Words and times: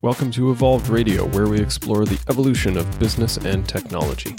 Welcome 0.00 0.30
to 0.30 0.52
Evolved 0.52 0.86
Radio, 0.86 1.26
where 1.30 1.48
we 1.48 1.58
explore 1.60 2.04
the 2.04 2.20
evolution 2.30 2.76
of 2.76 3.00
business 3.00 3.36
and 3.36 3.68
technology. 3.68 4.32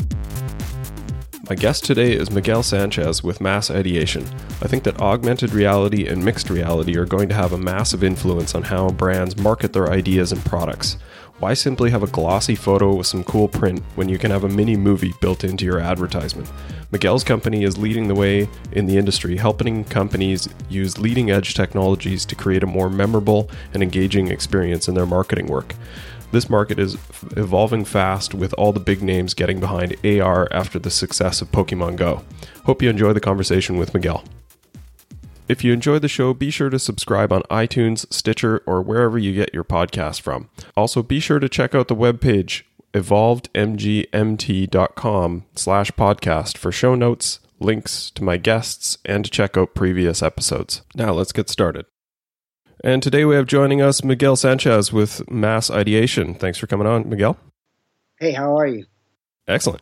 My 1.50 1.56
guest 1.56 1.84
today 1.84 2.14
is 2.14 2.32
Miguel 2.32 2.64
Sanchez 2.64 3.26
with 3.26 3.42
Mass 3.42 3.70
Ideation. 3.70 4.24
I 4.62 4.70
think 4.70 4.86
that 4.86 5.02
augmented 5.02 5.52
reality 5.52 6.08
and 6.08 6.24
mixed 6.24 6.50
reality 6.50 6.98
are 6.98 7.04
going 7.04 7.28
to 7.28 7.36
have 7.36 7.52
a 7.52 7.58
massive 7.58 8.06
influence 8.06 8.56
on 8.56 8.64
how 8.64 8.92
brands 8.92 9.36
market 9.36 9.74
their 9.74 9.92
ideas 9.92 10.32
and 10.32 10.42
products. 10.46 10.96
Why 11.40 11.54
simply 11.54 11.90
have 11.92 12.04
a 12.04 12.08
glossy 12.08 12.56
photo 12.56 12.96
with 12.96 13.08
some 13.08 13.24
cool 13.24 13.48
print 13.48 13.82
when 13.96 14.10
you 14.10 14.18
can 14.18 14.30
have 14.30 14.44
a 14.44 14.50
mini 14.50 14.76
movie 14.76 15.14
built 15.22 15.46
into 15.46 15.64
your 15.64 15.80
advertisement? 15.80 16.52
Miguel's 16.92 17.24
company 17.24 17.64
is 17.64 17.78
leading 17.78 18.10
the 18.10 18.16
way 18.16 18.50
in 18.74 18.88
the 18.88 18.98
industry, 18.98 19.38
helping 19.38 19.86
companies 19.86 20.50
use 20.68 20.98
leading 20.98 21.32
edge 21.32 21.54
technologies 21.54 22.26
to 22.26 22.36
create 22.36 22.62
a 22.62 22.68
more 22.68 22.90
memorable 22.90 23.50
and 23.74 23.82
engaging 23.82 24.28
experience 24.28 24.90
in 24.90 24.96
their 24.96 25.06
marketing 25.06 25.48
work. 25.48 25.76
This 26.34 26.50
market 26.50 26.78
is 26.78 26.96
evolving 27.38 27.86
fast 27.86 28.36
with 28.36 28.54
all 28.56 28.74
the 28.74 28.82
big 28.82 29.02
names 29.02 29.34
getting 29.34 29.62
behind 29.62 29.96
AR 30.06 30.50
after 30.52 30.78
the 30.78 30.92
success 30.92 31.42
of 31.42 31.54
Pokemon 31.54 31.96
Go. 31.96 32.22
Hope 32.66 32.82
you 32.82 32.90
enjoy 32.90 33.14
the 33.14 33.22
conversation 33.22 33.78
with 33.78 33.94
Miguel. 33.94 34.26
If 35.50 35.64
you 35.64 35.74
enjoy 35.74 35.98
the 35.98 36.08
show, 36.08 36.36
be 36.36 36.52
sure 36.52 36.70
to 36.70 36.78
subscribe 36.78 37.34
on 37.34 37.42
iTunes, 37.50 38.06
Stitcher, 38.14 38.62
or 38.68 38.84
wherever 38.84 39.18
you 39.18 39.34
get 39.34 39.52
your 39.52 39.64
podcast 39.64 40.22
from. 40.22 40.48
Also, 40.78 41.02
be 41.02 41.20
sure 41.20 41.40
to 41.40 41.50
check 41.50 41.74
out 41.74 41.88
the 41.88 41.96
webpage 41.96 42.62
evolvedmgmt.com 42.94 45.46
slash 45.56 45.92
podcast 45.92 46.58
for 46.58 46.72
show 46.72 46.96
notes, 46.96 47.40
links 47.60 48.10
to 48.12 48.24
my 48.24 48.38
guests, 48.38 49.00
and 49.06 49.26
to 49.26 49.32
check 49.32 49.58
out 49.58 49.76
previous 49.76 50.24
episodes. 50.24 50.82
Now 50.96 51.14
let's 51.14 51.32
get 51.32 51.50
started. 51.50 51.86
And 52.84 53.04
today 53.04 53.26
we 53.26 53.36
have 53.36 53.48
joining 53.48 53.82
us 53.82 54.04
Miguel 54.04 54.36
Sanchez 54.36 54.94
with 54.94 55.28
Mass 55.30 55.72
Ideation. 55.72 56.36
Thanks 56.36 56.60
for 56.60 56.68
coming 56.68 56.88
on, 56.88 57.10
Miguel. 57.10 57.38
Hey, 58.20 58.34
how 58.34 58.56
are 58.58 58.68
you? 58.68 58.86
Excellent 59.48 59.82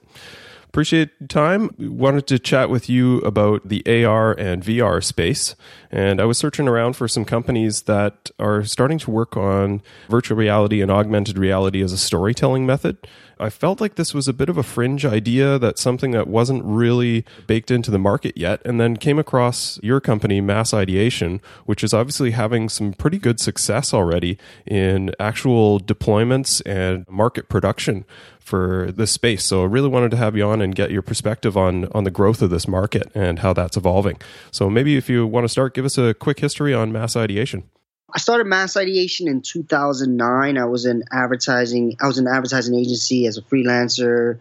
appreciate 0.78 1.09
your 1.20 1.28
time. 1.28 1.72
Wanted 1.80 2.28
to 2.28 2.38
chat 2.38 2.70
with 2.70 2.88
you 2.88 3.17
about 3.22 3.67
the 3.67 3.81
AR 4.06 4.33
and 4.33 4.64
VR 4.64 5.03
space. 5.03 5.56
And 5.89 6.22
I 6.22 6.25
was 6.25 6.38
searching 6.38 6.67
around 6.67 6.94
for 6.94 7.08
some 7.08 7.25
companies 7.25 7.84
that 7.84 8.30
are 8.38 8.64
starting 8.64 9.00
to 9.00 9.09
work 9.09 9.36
on 9.36 9.81
virtual 10.08 10.38
reality 10.38 10.84
and 10.84 10.92
augmented 10.92 11.39
reality 11.39 11.81
as 11.81 11.94
a 11.94 11.97
storytelling 11.97 12.67
method. 12.67 13.00
I 13.39 13.50
felt 13.50 13.81
like 13.81 13.95
this 13.95 14.14
was 14.14 14.28
a 14.28 14.34
bit 14.34 14.50
of 14.50 14.58
a 14.58 14.64
fringe 14.64 15.06
idea 15.06 15.59
that 15.59 15.80
something 15.80 16.11
that 16.11 16.28
wasn't 16.28 16.64
really 16.64 17.25
baked 17.45 17.72
into 17.72 17.91
the 17.91 18.00
market 18.00 18.36
yet, 18.36 18.62
and 18.66 18.80
then 18.80 18.97
came 18.97 19.19
across 19.19 19.80
your 19.84 20.00
company, 20.00 20.41
Mass 20.41 20.73
Ideation, 20.73 21.39
which 21.66 21.84
is 21.84 21.94
obviously 21.94 22.31
having 22.31 22.67
some 22.67 22.94
pretty 22.94 23.19
good 23.19 23.39
success 23.39 23.94
already 23.94 24.38
in 24.66 25.12
actual 25.19 25.80
deployments 25.80 26.62
and 26.66 27.06
market 27.08 27.47
production 27.47 28.06
for 28.48 28.92
this 28.94 29.12
space. 29.12 29.44
So 29.44 29.64
I 29.64 29.66
really 29.66 29.90
wanted 29.90 30.12
to 30.12 30.17
have 30.17 30.38
you 30.38 30.45
on 30.45 30.62
and 30.62 30.73
get 30.73 30.90
your 30.90 31.02
perspective 31.02 31.58
on 31.58 31.86
on 31.92 32.06
the 32.06 32.12
growth 32.12 32.42
of 32.42 32.50
this 32.50 32.67
market 32.67 33.12
and 33.14 33.40
how 33.40 33.52
that's 33.52 33.76
evolving. 33.76 34.20
So 34.52 34.70
maybe 34.70 34.95
if 34.95 35.09
you 35.09 35.28
want 35.28 35.44
to 35.44 35.50
start, 35.50 35.73
give 35.73 35.84
us 35.84 35.98
a 35.98 36.14
quick 36.14 36.40
history 36.40 36.73
on 36.73 36.92
mass 36.92 37.18
ideation. 37.18 37.64
I 38.14 38.20
started 38.20 38.48
mass 38.48 38.78
ideation 38.78 39.28
in 39.28 39.42
2009. 39.42 40.58
I 40.58 40.66
was 40.66 40.86
in 40.86 41.03
advertising. 41.12 41.98
I 42.02 42.08
was 42.08 42.18
an 42.18 42.28
advertising 42.28 42.75
agency 42.75 43.28
as 43.28 43.38
a 43.38 43.42
freelancer 43.42 44.40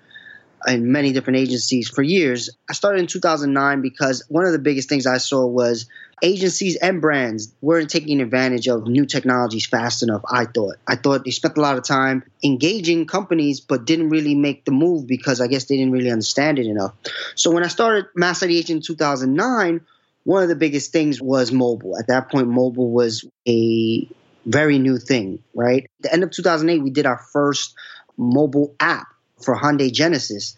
in 0.67 0.91
many 0.91 1.13
different 1.13 1.39
agencies 1.39 1.89
for 1.89 2.03
years. 2.03 2.51
I 2.69 2.73
started 2.73 3.01
in 3.01 3.07
2009 3.07 3.83
because 3.83 4.25
one 4.29 4.45
of 4.45 4.53
the 4.53 4.59
biggest 4.59 4.89
things 4.89 5.07
I 5.07 5.19
saw 5.19 5.47
was 5.47 5.87
agencies 6.23 6.77
and 6.77 7.01
brands 7.01 7.53
weren't 7.61 7.91
taking 7.91 8.21
advantage 8.21 8.69
of 8.69 8.87
new 8.87 9.07
technologies 9.07 9.67
fast 9.67 10.03
enough, 10.03 10.23
I 10.31 10.47
thought. 10.47 10.77
I 10.87 10.97
thought 10.97 11.25
they 11.25 11.31
spent 11.31 11.59
a 11.59 11.61
lot 11.61 11.77
of 11.77 11.85
time 11.85 12.25
engaging 12.43 13.07
companies 13.07 13.61
but 13.61 13.85
didn't 13.85 14.09
really 14.09 14.35
make 14.35 14.65
the 14.65 14.73
move 14.73 15.07
because 15.07 15.41
I 15.41 15.47
guess 15.47 15.65
they 15.65 15.77
didn't 15.77 15.93
really 15.93 16.11
understand 16.11 16.59
it 16.59 16.67
enough. 16.67 16.95
So 17.35 17.51
when 17.51 17.65
I 17.65 17.69
started 17.69 18.07
Mass 18.15 18.43
Ideation 18.43 18.77
in 18.77 18.83
2009, 18.83 19.81
one 20.25 20.43
of 20.43 20.49
the 20.49 20.57
biggest 20.57 20.91
things 20.91 21.21
was 21.21 21.53
mobile. 21.53 21.97
At 21.99 22.09
that 22.09 22.31
point, 22.31 22.49
mobile 22.49 22.91
was 22.91 23.25
a 23.47 24.09
very 24.47 24.79
new 24.79 24.99
thing, 24.99 25.41
right? 25.55 25.89
The 26.01 26.13
end 26.13 26.25
of 26.25 26.31
2008, 26.31 26.83
we 26.83 26.91
did 26.91 27.07
our 27.07 27.19
first 27.19 27.75
mobile 28.17 28.75
app 28.81 29.07
for 29.41 29.57
Hyundai 29.57 29.93
Genesis. 29.93 30.57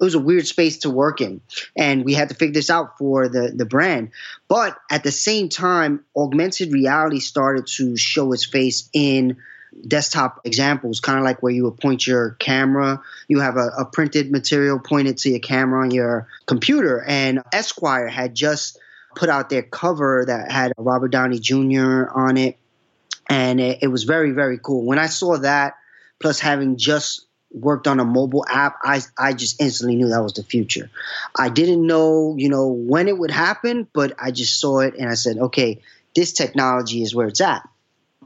It 0.00 0.04
was 0.04 0.14
a 0.14 0.20
weird 0.20 0.46
space 0.46 0.78
to 0.78 0.90
work 0.90 1.20
in 1.20 1.40
and 1.76 2.04
we 2.04 2.14
had 2.14 2.28
to 2.28 2.34
figure 2.34 2.54
this 2.54 2.70
out 2.70 2.98
for 2.98 3.28
the 3.28 3.52
the 3.54 3.64
brand. 3.64 4.10
But 4.46 4.78
at 4.90 5.02
the 5.02 5.10
same 5.10 5.48
time 5.48 6.04
augmented 6.16 6.72
reality 6.72 7.18
started 7.18 7.66
to 7.78 7.96
show 7.96 8.32
its 8.32 8.44
face 8.44 8.88
in 8.92 9.38
desktop 9.86 10.40
examples 10.44 11.00
kind 11.00 11.18
of 11.18 11.24
like 11.24 11.42
where 11.42 11.52
you 11.52 11.64
would 11.64 11.78
point 11.78 12.06
your 12.06 12.30
camera. 12.38 13.02
You 13.26 13.40
have 13.40 13.56
a, 13.56 13.70
a 13.78 13.84
printed 13.84 14.30
material 14.30 14.78
pointed 14.78 15.18
to 15.18 15.30
your 15.30 15.40
camera 15.40 15.82
on 15.82 15.90
your 15.90 16.28
computer 16.46 17.02
and 17.04 17.42
esquire 17.52 18.08
had 18.08 18.34
just 18.34 18.78
put 19.16 19.28
out 19.28 19.50
their 19.50 19.62
cover 19.62 20.24
that 20.26 20.52
had 20.52 20.72
robert 20.76 21.08
downey 21.08 21.40
jr 21.40 22.04
on 22.14 22.36
it 22.36 22.56
and 23.28 23.58
it, 23.58 23.78
it 23.82 23.88
was 23.88 24.04
very 24.04 24.30
very 24.30 24.58
cool. 24.62 24.84
When 24.84 24.98
i 24.98 25.06
saw 25.06 25.38
that 25.38 25.74
plus 26.20 26.38
having 26.38 26.76
just 26.76 27.26
worked 27.50 27.86
on 27.86 28.00
a 28.00 28.04
mobile 28.04 28.44
app, 28.48 28.76
I 28.82 29.00
I 29.16 29.32
just 29.32 29.60
instantly 29.60 29.96
knew 29.96 30.08
that 30.08 30.22
was 30.22 30.34
the 30.34 30.42
future. 30.42 30.90
I 31.36 31.48
didn't 31.48 31.86
know, 31.86 32.34
you 32.36 32.48
know, 32.48 32.68
when 32.68 33.08
it 33.08 33.18
would 33.18 33.30
happen, 33.30 33.86
but 33.92 34.14
I 34.18 34.30
just 34.30 34.60
saw 34.60 34.80
it 34.80 34.94
and 34.98 35.08
I 35.08 35.14
said, 35.14 35.38
okay, 35.38 35.80
this 36.14 36.32
technology 36.32 37.02
is 37.02 37.14
where 37.14 37.28
it's 37.28 37.40
at. 37.40 37.68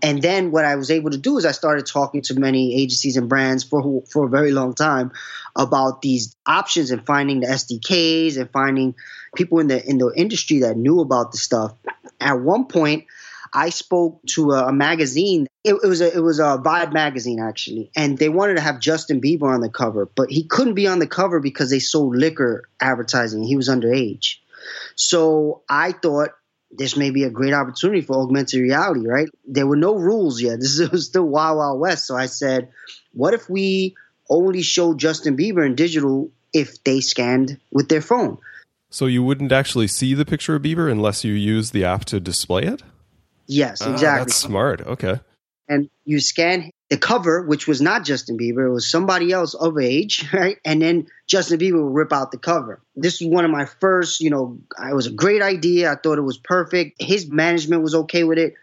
And 0.03 0.21
then 0.21 0.51
what 0.51 0.65
I 0.65 0.75
was 0.75 0.91
able 0.91 1.11
to 1.11 1.19
do 1.19 1.39
is 1.39 1.47
I 1.47 1.53
started 1.53 1.87
talking 1.87 2.23
to 2.23 2.39
many 2.39 2.83
agencies 2.83 3.17
and 3.17 3.29
brands 3.29 3.63
for 3.63 4.03
for 4.11 4.27
a 4.27 4.29
very 4.29 4.51
long 4.51 4.75
time 4.75 5.13
about 5.55 6.03
these 6.03 6.35
options 6.47 6.91
and 6.91 7.07
finding 7.07 7.41
the 7.41 7.47
SDKs 7.47 8.37
and 8.37 8.51
finding 8.51 8.95
people 9.37 9.61
in 9.61 9.69
the 9.69 9.89
in 9.89 9.99
the 9.99 10.13
industry 10.17 10.61
that 10.61 10.77
knew 10.77 11.01
about 11.01 11.31
the 11.31 11.39
stuff. 11.39 11.75
At 12.21 12.41
one 12.41 12.67
point, 12.67 13.05
I 13.53 13.71
spoke 13.71 14.21
to 14.31 14.53
a, 14.53 14.69
a 14.69 14.73
magazine. 14.73 15.47
It, 15.65 15.75
it, 15.75 15.87
was 15.87 16.01
a 16.01 16.15
it 16.15 16.21
was 16.21 16.39
a 16.39 16.59
Vibe 16.59 16.93
magazine 16.93 17.41
actually, 17.41 17.91
and 17.95 18.19
they 18.19 18.29
wanted 18.29 18.55
to 18.55 18.63
have 18.63 18.81
Justin 18.81 19.21
Bieber 19.21 19.53
on 19.53 19.61
the 19.61 19.69
cover, 19.69 20.07
but 20.07 20.31
he 20.31 20.45
couldn't 20.45 20.75
be 20.75 20.87
on 20.87 20.99
the 20.99 21.07
cover 21.07 21.41
because 21.41 21.71
they 21.71 21.79
sold 21.79 22.17
liquor 22.17 22.65
advertising. 22.81 23.43
He 23.43 23.57
was 23.57 23.69
underage, 23.69 24.37
so 24.97 25.63
I 25.69 25.93
thought 25.93 26.31
this 26.71 26.97
may 26.97 27.11
be 27.11 27.25
a 27.25 27.31
great 27.31 27.53
opportunity 27.53 28.01
for 28.01 28.17
augmented 28.17 28.61
reality. 28.61 29.07
Right? 29.07 29.29
There 29.47 29.67
were 29.67 29.77
no 29.77 29.95
rules 29.95 30.41
yet. 30.41 30.59
This 30.61 30.81
was 30.91 31.07
still 31.07 31.25
Wild 31.25 31.59
Wild 31.59 31.81
West. 31.81 32.07
So 32.07 32.17
I 32.17 32.27
said, 32.27 32.71
what 33.13 33.35
if 33.35 33.49
we 33.51 33.95
only 34.31 34.63
show 34.63 34.95
Justin 34.95 35.37
Bieber 35.37 35.65
in 35.65 35.75
digital 35.75 36.31
if 36.53 36.83
they 36.85 37.01
scanned 37.01 37.59
with 37.71 37.89
their 37.89 38.03
phone? 38.03 38.39
So 38.91 39.07
you 39.07 39.23
wouldn't 39.23 39.53
actually 39.53 39.87
see 39.87 40.13
the 40.13 40.27
picture 40.27 40.55
of 40.55 40.63
Bieber 40.63 40.91
unless 40.91 41.25
you 41.25 41.33
use 41.33 41.71
the 41.71 41.85
app 41.85 42.05
to 42.07 42.21
display 42.21 42.65
it? 42.65 42.83
Yes, 43.47 43.81
ah, 43.83 43.93
exactly. 43.93 44.25
that's 44.25 44.37
smart. 44.37 44.81
Okay. 44.83 45.21
And 45.69 45.89
you 46.05 46.21
scan 46.21 46.71
the 46.91 46.99
cover, 46.99 47.43
which 47.43 47.67
was 47.67 47.81
not 47.81 48.05
Justin 48.05 48.37
Bieber, 48.37 48.67
it 48.67 48.73
was 48.73 48.91
somebody 48.91 49.33
else 49.33 49.55
of 49.55 49.79
age, 49.79 50.29
right? 50.33 50.59
And 50.65 50.83
then 50.83 51.07
Justin 51.27 51.59
Bieber 51.59 51.75
will 51.75 51.91
rip 51.91 52.13
out 52.13 52.33
the 52.33 52.39
cover. 52.39 52.83
This 52.95 53.21
was 53.21 53.29
one 53.31 53.45
of 53.45 53.51
my 53.51 53.65
first, 53.65 54.21
you 54.21 54.31
know, 54.31 54.59
it 54.79 54.95
was 54.95 55.07
a 55.07 55.13
great 55.13 55.41
idea. 55.41 55.91
I 55.91 55.97
thought 55.97 56.19
it 56.19 56.23
was 56.23 56.39
perfect. 56.39 57.01
His 57.01 57.31
management 57.31 57.83
was 57.83 57.95
okay 57.95 58.25
with 58.25 58.39
it. 58.39 58.55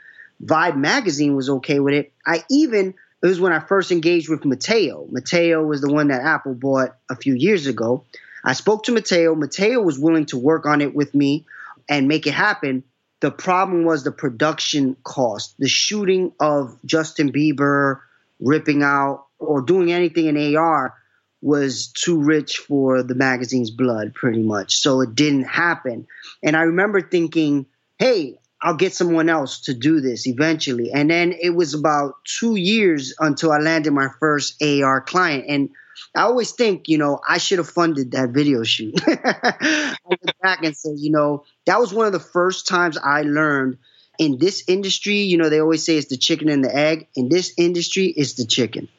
Vibe 0.44 0.78
magazine 0.78 1.36
was 1.36 1.50
okay 1.50 1.80
with 1.80 1.94
it. 1.94 2.14
I 2.26 2.44
even 2.50 2.94
it 3.22 3.28
was 3.28 3.40
when 3.40 3.52
I 3.52 3.60
first 3.60 3.92
engaged 3.92 4.30
with 4.30 4.42
Metaio. 4.42 5.10
Metaio 5.10 5.66
was 5.68 5.82
the 5.82 5.92
one 5.92 6.08
that 6.08 6.22
Apple 6.22 6.54
bought 6.54 6.96
a 7.10 7.16
few 7.16 7.34
years 7.34 7.68
ago. 7.68 8.06
I 8.46 8.54
spoke 8.54 8.84
to 8.84 8.94
Metaio. 8.94 9.36
Metaio 9.36 9.84
was 9.84 10.00
willing 10.00 10.28
to 10.28 10.38
work 10.38 10.66
on 10.66 10.82
it 10.82 10.96
with 10.96 11.14
me 11.14 11.46
and 11.90 12.08
make 12.08 12.28
it 12.28 12.34
happen. 12.34 12.84
The 13.22 13.32
problem 13.32 13.84
was 13.84 14.04
the 14.04 14.12
production 14.12 14.96
cost. 15.04 15.56
The 15.60 15.68
shooting 15.68 16.32
of 16.40 16.78
Justin 16.86 17.32
Bieber 17.32 18.00
ripping 18.40 18.82
out 18.84 19.26
or 19.40 19.62
doing 19.62 19.92
anything 19.92 20.28
in 20.28 20.56
AR 20.56 20.94
was 21.42 21.88
too 21.88 22.22
rich 22.22 22.58
for 22.58 23.04
the 23.04 23.16
magazine's 23.16 23.72
blood, 23.72 24.14
pretty 24.14 24.42
much. 24.42 24.78
So 24.78 25.02
it 25.02 25.16
didn't 25.16 25.46
happen. 25.46 26.08
And 26.44 26.56
I 26.56 26.64
remember 26.64 27.02
thinking, 27.02 27.66
hey, 27.98 28.40
I'll 28.62 28.76
get 28.76 28.94
someone 28.94 29.30
else 29.30 29.62
to 29.62 29.74
do 29.74 30.02
this 30.02 30.28
eventually. 30.28 30.92
And 30.92 31.10
then 31.10 31.34
it 31.42 31.52
was 31.52 31.74
about 31.74 32.16
two 32.26 32.56
years 32.56 33.14
until 33.20 33.52
I 33.52 33.60
landed 33.60 33.92
my 33.92 34.10
first 34.20 34.62
AR 34.62 35.00
client. 35.02 35.46
And 35.48 35.70
I 36.16 36.22
always 36.22 36.52
think, 36.52 36.88
you 36.88 36.98
know, 36.98 37.20
I 37.28 37.38
should 37.38 37.58
have 37.60 37.70
funded 37.70 38.12
that 38.12 38.30
video 38.30 38.64
shoot. 38.64 38.96
I 39.08 39.96
look 40.10 40.36
back 40.42 40.64
and 40.64 40.76
say, 40.76 40.92
you 40.96 41.12
know, 41.12 41.46
that 41.66 41.80
was 41.80 41.94
one 41.94 42.08
of 42.08 42.14
the 42.14 42.20
first 42.20 42.68
times 42.68 42.98
I 42.98 43.22
learned 43.24 43.78
in 44.20 44.38
this 44.38 44.66
industry, 44.68 45.20
you 45.20 45.38
know, 45.38 45.50
they 45.50 45.62
always 45.62 45.84
say 45.84 45.98
it's 45.98 46.10
the 46.10 46.18
chicken 46.18 46.50
and 46.50 46.64
the 46.64 46.76
egg. 46.76 47.08
In 47.16 47.30
this 47.30 47.54
industry, 47.58 48.08
it's 48.08 48.34
the 48.34 48.46
chicken. 48.46 48.90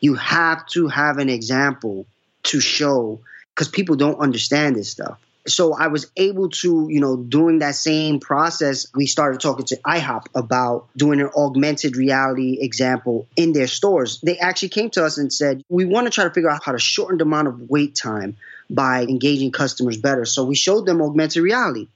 You 0.00 0.14
have 0.14 0.66
to 0.68 0.88
have 0.88 1.18
an 1.18 1.30
example 1.30 2.06
to 2.44 2.60
show 2.60 3.20
because 3.54 3.68
people 3.68 3.94
don't 3.94 4.18
understand 4.18 4.74
this 4.74 4.90
stuff. 4.90 5.18
So 5.46 5.74
I 5.74 5.88
was 5.88 6.10
able 6.16 6.48
to, 6.48 6.88
you 6.90 7.00
know, 7.00 7.16
during 7.16 7.58
that 7.58 7.74
same 7.74 8.18
process, 8.18 8.86
we 8.94 9.06
started 9.06 9.40
talking 9.40 9.66
to 9.66 9.76
IHOP 9.76 10.26
about 10.34 10.88
doing 10.96 11.20
an 11.20 11.30
augmented 11.36 11.96
reality 11.96 12.58
example 12.60 13.26
in 13.36 13.52
their 13.52 13.66
stores. 13.66 14.20
They 14.22 14.38
actually 14.38 14.70
came 14.70 14.90
to 14.90 15.04
us 15.04 15.18
and 15.18 15.30
said, 15.30 15.62
we 15.68 15.84
want 15.84 16.06
to 16.06 16.10
try 16.10 16.24
to 16.24 16.30
figure 16.30 16.50
out 16.50 16.64
how 16.64 16.72
to 16.72 16.78
shorten 16.78 17.18
the 17.18 17.24
amount 17.24 17.48
of 17.48 17.68
wait 17.68 17.94
time 17.94 18.36
by 18.70 19.02
engaging 19.02 19.52
customers 19.52 19.98
better. 19.98 20.24
So 20.24 20.44
we 20.44 20.54
showed 20.54 20.86
them 20.86 21.02
augmented 21.02 21.42
reality 21.42 21.88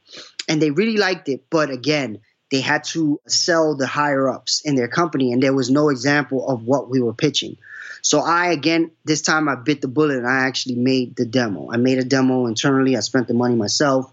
and 0.47 0.61
they 0.61 0.71
really 0.71 0.99
liked 0.99 1.29
it. 1.29 1.44
But 1.49 1.71
again, 1.71 2.21
they 2.51 2.61
had 2.61 2.85
to 2.85 3.21
sell 3.27 3.77
the 3.77 3.87
higher 3.87 4.29
ups 4.29 4.62
in 4.65 4.75
their 4.75 4.89
company 4.89 5.33
and 5.33 5.43
there 5.43 5.55
was 5.55 5.71
no 5.71 5.89
example 5.89 6.49
of 6.49 6.65
what 6.65 6.91
we 6.91 7.01
were 7.01 7.15
pitching. 7.15 7.56
So 8.03 8.21
I 8.21 8.53
again 8.53 8.91
this 9.05 9.23
time 9.23 9.49
I 9.49 9.55
bit 9.55 9.81
the 9.81 9.89
bullet 9.89 10.19
and 10.19 10.27
I 10.27 10.47
actually 10.47 10.77
made 10.77 11.17
the 11.17 11.25
demo. 11.25 11.71
I 11.71 11.77
made 11.77 11.99
a 11.99 12.05
demo 12.05 12.47
internally. 12.47 12.97
I 12.97 13.00
spent 13.00 13.29
the 13.29 13.35
money 13.35 13.55
myself, 13.55 14.12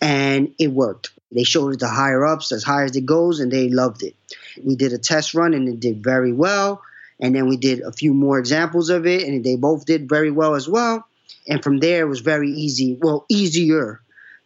and 0.00 0.54
it 0.58 0.68
worked. 0.68 1.10
They 1.30 1.44
showed 1.44 1.74
it 1.74 1.80
to 1.80 1.88
higher 1.88 2.24
ups 2.24 2.52
as 2.52 2.64
high 2.64 2.84
as 2.84 2.96
it 2.96 3.04
goes, 3.04 3.40
and 3.40 3.52
they 3.52 3.68
loved 3.68 4.02
it. 4.02 4.14
We 4.62 4.76
did 4.76 4.92
a 4.92 4.98
test 4.98 5.34
run 5.34 5.54
and 5.54 5.68
it 5.68 5.80
did 5.80 6.02
very 6.02 6.32
well. 6.32 6.82
And 7.20 7.34
then 7.34 7.48
we 7.48 7.56
did 7.56 7.80
a 7.80 7.92
few 7.92 8.14
more 8.14 8.38
examples 8.38 8.90
of 8.90 9.06
it, 9.06 9.26
and 9.26 9.44
they 9.44 9.56
both 9.56 9.84
did 9.84 10.08
very 10.08 10.30
well 10.30 10.54
as 10.54 10.68
well. 10.68 11.06
And 11.48 11.62
from 11.62 11.78
there, 11.78 12.02
it 12.02 12.08
was 12.08 12.20
very 12.20 12.50
easy, 12.50 12.96
well, 13.00 13.26
easier 13.28 14.00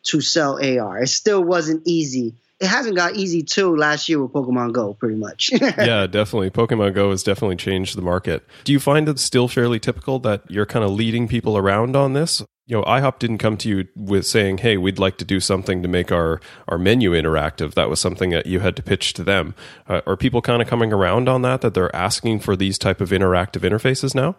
to 0.05 0.21
sell 0.21 0.59
AR. 0.59 1.03
It 1.03 1.09
still 1.09 1.43
wasn't 1.45 1.83
easy 1.87 2.35
it 2.63 2.69
hasn't 2.69 2.95
got 2.95 3.17
easy 3.17 3.43
too 3.43 3.75
last 3.77 4.09
year 4.09 4.23
with 4.23 4.33
Pokemon 4.33 4.73
Go, 4.73 4.95
pretty 4.95 5.17
much. 5.17 5.51
yeah, 5.61 6.07
definitely. 6.07 6.49
Pokemon 6.49 6.95
Go 6.95 7.11
has 7.11 7.25
definitely 7.25 7.57
changed 7.57 7.99
the 7.99 8.03
market. 8.03 8.47
Do 8.63 8.73
you 8.73 8.79
find 8.79 9.09
it 9.09 9.19
still 9.19 9.49
fairly 9.49 9.81
typical 9.81 10.21
that 10.21 10.49
you're 10.49 10.65
kind 10.65 10.85
of 10.85 10.93
leading 10.93 11.27
people 11.27 11.59
around 11.59 11.97
on 11.97 12.13
this? 12.13 12.41
You 12.67 12.77
know, 12.77 12.85
IHOP 12.85 13.19
didn't 13.19 13.39
come 13.39 13.57
to 13.59 13.69
you 13.69 13.89
with 13.97 14.25
saying, 14.25 14.59
"Hey, 14.59 14.77
we'd 14.77 15.01
like 15.01 15.19
to 15.19 15.25
do 15.25 15.41
something 15.41 15.83
to 15.83 15.89
make 15.89 16.13
our 16.13 16.41
our 16.69 16.79
menu 16.79 17.11
interactive." 17.11 17.75
That 17.75 17.91
was 17.91 17.99
something 17.99 18.31
that 18.31 18.47
you 18.47 18.61
had 18.61 18.77
to 18.77 18.83
pitch 18.83 19.13
to 19.15 19.25
them. 19.25 19.57
Uh, 19.89 20.01
are 20.07 20.17
people 20.17 20.41
kind 20.41 20.63
of 20.63 20.69
coming 20.69 20.93
around 20.93 21.29
on 21.29 21.43
that? 21.43 21.63
That 21.63 21.75
they're 21.75 21.95
asking 21.95 22.39
for 22.39 22.55
these 22.55 22.79
type 22.79 23.01
of 23.01 23.11
interactive 23.11 23.69
interfaces 23.69 24.15
now? 24.15 24.37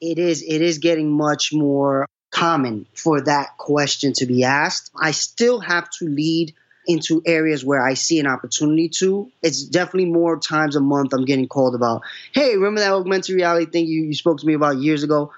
It 0.00 0.18
is. 0.18 0.42
It 0.42 0.62
is 0.62 0.78
getting 0.78 1.10
much 1.10 1.52
more 1.52 2.06
common 2.30 2.86
for 2.94 3.20
that 3.20 3.58
question 3.58 4.14
to 4.14 4.24
be 4.24 4.42
asked. 4.42 4.90
I 4.98 5.10
still 5.10 5.60
have 5.60 5.90
to 5.98 6.06
lead 6.06 6.54
into 6.86 7.22
areas 7.24 7.64
where 7.64 7.84
I 7.84 7.94
see 7.94 8.18
an 8.18 8.26
opportunity 8.26 8.88
to. 9.00 9.30
It's 9.42 9.62
definitely 9.62 10.10
more 10.10 10.38
times 10.38 10.76
a 10.76 10.80
month 10.80 11.12
I'm 11.12 11.24
getting 11.24 11.48
called 11.48 11.74
about, 11.74 12.02
hey, 12.32 12.54
remember 12.56 12.80
that 12.80 12.92
augmented 12.92 13.34
reality 13.34 13.70
thing 13.70 13.86
you, 13.86 14.04
you 14.04 14.14
spoke 14.14 14.40
to 14.40 14.46
me 14.46 14.54
about 14.54 14.78
years 14.78 15.02
ago? 15.02 15.32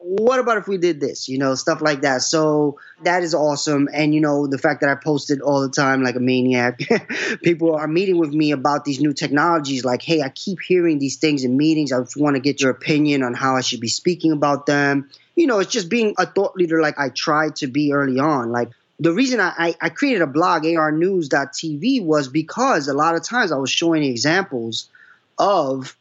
What 0.00 0.38
about 0.38 0.58
if 0.58 0.68
we 0.68 0.78
did 0.78 1.00
this? 1.00 1.28
You 1.28 1.38
know, 1.38 1.54
stuff 1.56 1.80
like 1.80 2.02
that. 2.02 2.22
So 2.22 2.78
that 3.02 3.22
is 3.22 3.34
awesome. 3.34 3.88
And, 3.92 4.14
you 4.14 4.20
know, 4.20 4.46
the 4.46 4.56
fact 4.56 4.80
that 4.80 4.90
I 4.90 4.94
posted 4.94 5.40
all 5.40 5.60
the 5.60 5.68
time 5.68 6.02
like 6.02 6.14
a 6.14 6.20
maniac, 6.20 6.80
people 7.42 7.74
are 7.74 7.88
meeting 7.88 8.16
with 8.16 8.30
me 8.30 8.52
about 8.52 8.84
these 8.84 9.00
new 9.00 9.12
technologies. 9.12 9.84
Like, 9.84 10.02
hey, 10.02 10.22
I 10.22 10.28
keep 10.28 10.60
hearing 10.60 10.98
these 10.98 11.16
things 11.16 11.44
in 11.44 11.56
meetings. 11.56 11.92
I 11.92 11.98
want 12.16 12.36
to 12.36 12.40
get 12.40 12.60
your 12.60 12.70
opinion 12.70 13.22
on 13.22 13.34
how 13.34 13.56
I 13.56 13.60
should 13.60 13.80
be 13.80 13.88
speaking 13.88 14.32
about 14.32 14.66
them 14.66 15.10
you 15.38 15.46
know, 15.46 15.60
it's 15.60 15.70
just 15.70 15.88
being 15.88 16.14
a 16.18 16.26
thought 16.26 16.56
leader 16.56 16.82
like 16.82 16.98
I 16.98 17.10
tried 17.10 17.54
to 17.56 17.68
be 17.68 17.92
early 17.92 18.18
on. 18.18 18.50
Like 18.50 18.70
the 19.00 19.12
reason 19.12 19.40
I, 19.40 19.74
I 19.80 19.88
created 19.90 20.22
a 20.22 20.26
blog, 20.26 20.66
arnews.tv, 20.66 22.04
was 22.04 22.28
because 22.28 22.88
a 22.88 22.94
lot 22.94 23.14
of 23.14 23.22
times 23.22 23.52
I 23.52 23.56
was 23.56 23.70
showing 23.70 24.02
examples 24.02 24.90
of 25.38 25.96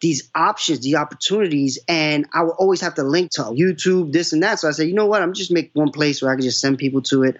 these 0.00 0.30
options, 0.34 0.80
the 0.80 0.96
opportunities, 0.96 1.78
and 1.88 2.26
I 2.32 2.44
would 2.44 2.52
always 2.52 2.80
have 2.80 2.94
to 2.94 3.02
link 3.02 3.32
to 3.32 3.42
YouTube, 3.42 4.12
this 4.12 4.32
and 4.32 4.42
that. 4.44 4.60
So 4.60 4.68
I 4.68 4.70
said, 4.70 4.88
you 4.88 4.94
know 4.94 5.06
what? 5.06 5.22
I'm 5.22 5.34
just 5.34 5.50
make 5.50 5.70
one 5.74 5.90
place 5.90 6.22
where 6.22 6.30
I 6.30 6.36
can 6.36 6.42
just 6.42 6.60
send 6.60 6.78
people 6.78 7.02
to 7.02 7.24
it. 7.24 7.36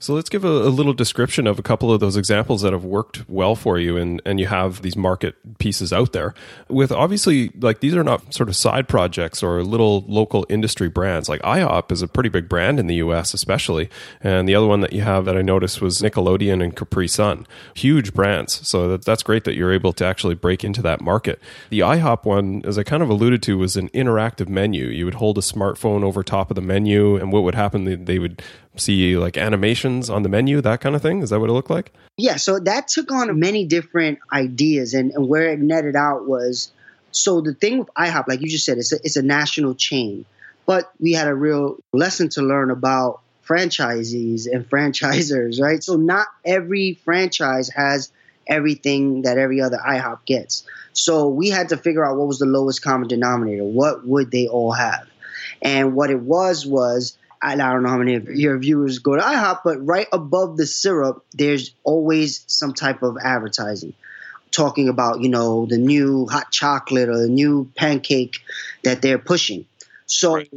So 0.00 0.14
let's 0.14 0.28
give 0.28 0.44
a, 0.44 0.48
a, 0.48 0.70
little 0.70 0.92
description 0.92 1.48
of 1.48 1.58
a 1.58 1.62
couple 1.62 1.92
of 1.92 1.98
those 1.98 2.16
examples 2.16 2.62
that 2.62 2.72
have 2.72 2.84
worked 2.84 3.28
well 3.28 3.56
for 3.56 3.80
you, 3.80 3.96
and 3.96 4.22
and 4.24 4.38
you 4.38 4.46
have 4.46 4.82
these 4.82 4.96
market 4.96 5.58
pieces 5.58 5.92
out 5.92 6.12
there. 6.12 6.34
With 6.68 6.92
obviously, 6.92 7.50
like 7.58 7.80
these 7.80 7.96
are 7.96 8.04
not 8.04 8.32
sort 8.32 8.48
of 8.48 8.54
side 8.54 8.86
projects 8.86 9.42
or 9.42 9.60
little 9.64 10.04
local 10.06 10.46
industry 10.48 10.88
brands. 10.88 11.28
Like 11.28 11.42
IHOP 11.42 11.90
is 11.90 12.00
a 12.00 12.06
pretty 12.06 12.28
big 12.28 12.48
brand 12.48 12.78
in 12.78 12.86
the 12.86 12.94
U.S., 12.96 13.34
especially, 13.34 13.90
and 14.20 14.48
the 14.48 14.54
other 14.54 14.68
one 14.68 14.82
that 14.82 14.92
you 14.92 15.02
have 15.02 15.24
that 15.24 15.36
I 15.36 15.42
noticed 15.42 15.80
was 15.80 16.00
Nickelodeon 16.00 16.62
and 16.62 16.76
Capri 16.76 17.08
Sun, 17.08 17.44
huge 17.74 18.14
brands. 18.14 18.66
So 18.68 18.88
that, 18.90 19.04
that's 19.04 19.24
great 19.24 19.42
that 19.44 19.56
you're 19.56 19.72
able 19.72 19.92
to 19.94 20.04
actually 20.04 20.36
break 20.36 20.62
into 20.62 20.82
that 20.82 21.00
market. 21.00 21.40
The 21.70 21.80
IHOP 21.80 22.24
one, 22.24 22.62
as 22.64 22.78
I 22.78 22.84
kind 22.84 23.02
of 23.02 23.10
alluded 23.10 23.42
to, 23.42 23.58
was 23.58 23.76
an 23.76 23.88
interactive 23.88 24.48
menu. 24.48 24.86
You 24.86 25.06
would 25.06 25.14
hold 25.14 25.38
a 25.38 25.40
smartphone 25.42 26.04
over 26.04 26.22
top 26.22 26.52
of 26.52 26.54
the 26.54 26.60
menu, 26.60 27.16
and 27.16 27.32
what 27.32 27.42
would 27.42 27.56
happen? 27.56 28.04
They 28.04 28.20
would 28.20 28.40
see 28.78 29.16
like 29.16 29.36
animations 29.36 30.08
on 30.10 30.22
the 30.22 30.28
menu, 30.28 30.60
that 30.60 30.80
kind 30.80 30.94
of 30.94 31.02
thing? 31.02 31.22
Is 31.22 31.30
that 31.30 31.40
what 31.40 31.50
it 31.50 31.52
looked 31.52 31.70
like? 31.70 31.92
Yeah, 32.16 32.36
so 32.36 32.58
that 32.60 32.88
took 32.88 33.12
on 33.12 33.38
many 33.38 33.64
different 33.64 34.18
ideas, 34.32 34.94
and, 34.94 35.12
and 35.12 35.28
where 35.28 35.50
it 35.50 35.60
netted 35.60 35.96
out 35.96 36.26
was 36.26 36.72
so 37.10 37.40
the 37.40 37.54
thing 37.54 37.78
with 37.78 37.88
IHOP, 37.94 38.28
like 38.28 38.40
you 38.40 38.48
just 38.48 38.64
said, 38.64 38.78
it's 38.78 38.92
a, 38.92 38.96
it's 38.96 39.16
a 39.16 39.22
national 39.22 39.74
chain, 39.74 40.24
but 40.66 40.92
we 41.00 41.12
had 41.12 41.28
a 41.28 41.34
real 41.34 41.78
lesson 41.92 42.28
to 42.30 42.42
learn 42.42 42.70
about 42.70 43.20
franchisees 43.46 44.46
and 44.50 44.68
franchisers, 44.68 45.60
right? 45.62 45.82
So 45.82 45.96
not 45.96 46.26
every 46.44 46.94
franchise 47.04 47.68
has 47.70 48.12
everything 48.46 49.22
that 49.22 49.38
every 49.38 49.60
other 49.60 49.78
IHOP 49.78 50.24
gets. 50.26 50.64
So 50.92 51.28
we 51.28 51.50
had 51.50 51.70
to 51.70 51.76
figure 51.76 52.04
out 52.04 52.16
what 52.16 52.26
was 52.26 52.38
the 52.38 52.46
lowest 52.46 52.82
common 52.82 53.08
denominator. 53.08 53.64
What 53.64 54.06
would 54.06 54.30
they 54.30 54.48
all 54.48 54.72
have? 54.72 55.06
And 55.60 55.94
what 55.94 56.10
it 56.10 56.20
was 56.20 56.66
was 56.66 57.16
I 57.40 57.56
don't 57.56 57.82
know 57.82 57.88
how 57.88 57.98
many 57.98 58.14
of 58.14 58.28
your 58.28 58.58
viewers 58.58 58.98
go 58.98 59.14
to 59.14 59.22
IHOP, 59.22 59.60
but 59.64 59.84
right 59.84 60.06
above 60.12 60.56
the 60.56 60.66
syrup, 60.66 61.24
there's 61.32 61.74
always 61.84 62.44
some 62.46 62.74
type 62.74 63.02
of 63.02 63.16
advertising 63.22 63.94
talking 64.50 64.88
about, 64.88 65.20
you 65.20 65.28
know, 65.28 65.66
the 65.66 65.78
new 65.78 66.26
hot 66.26 66.50
chocolate 66.50 67.08
or 67.08 67.18
the 67.18 67.28
new 67.28 67.70
pancake 67.76 68.38
that 68.82 69.02
they're 69.02 69.18
pushing. 69.18 69.66
So 70.06 70.36
right. 70.36 70.50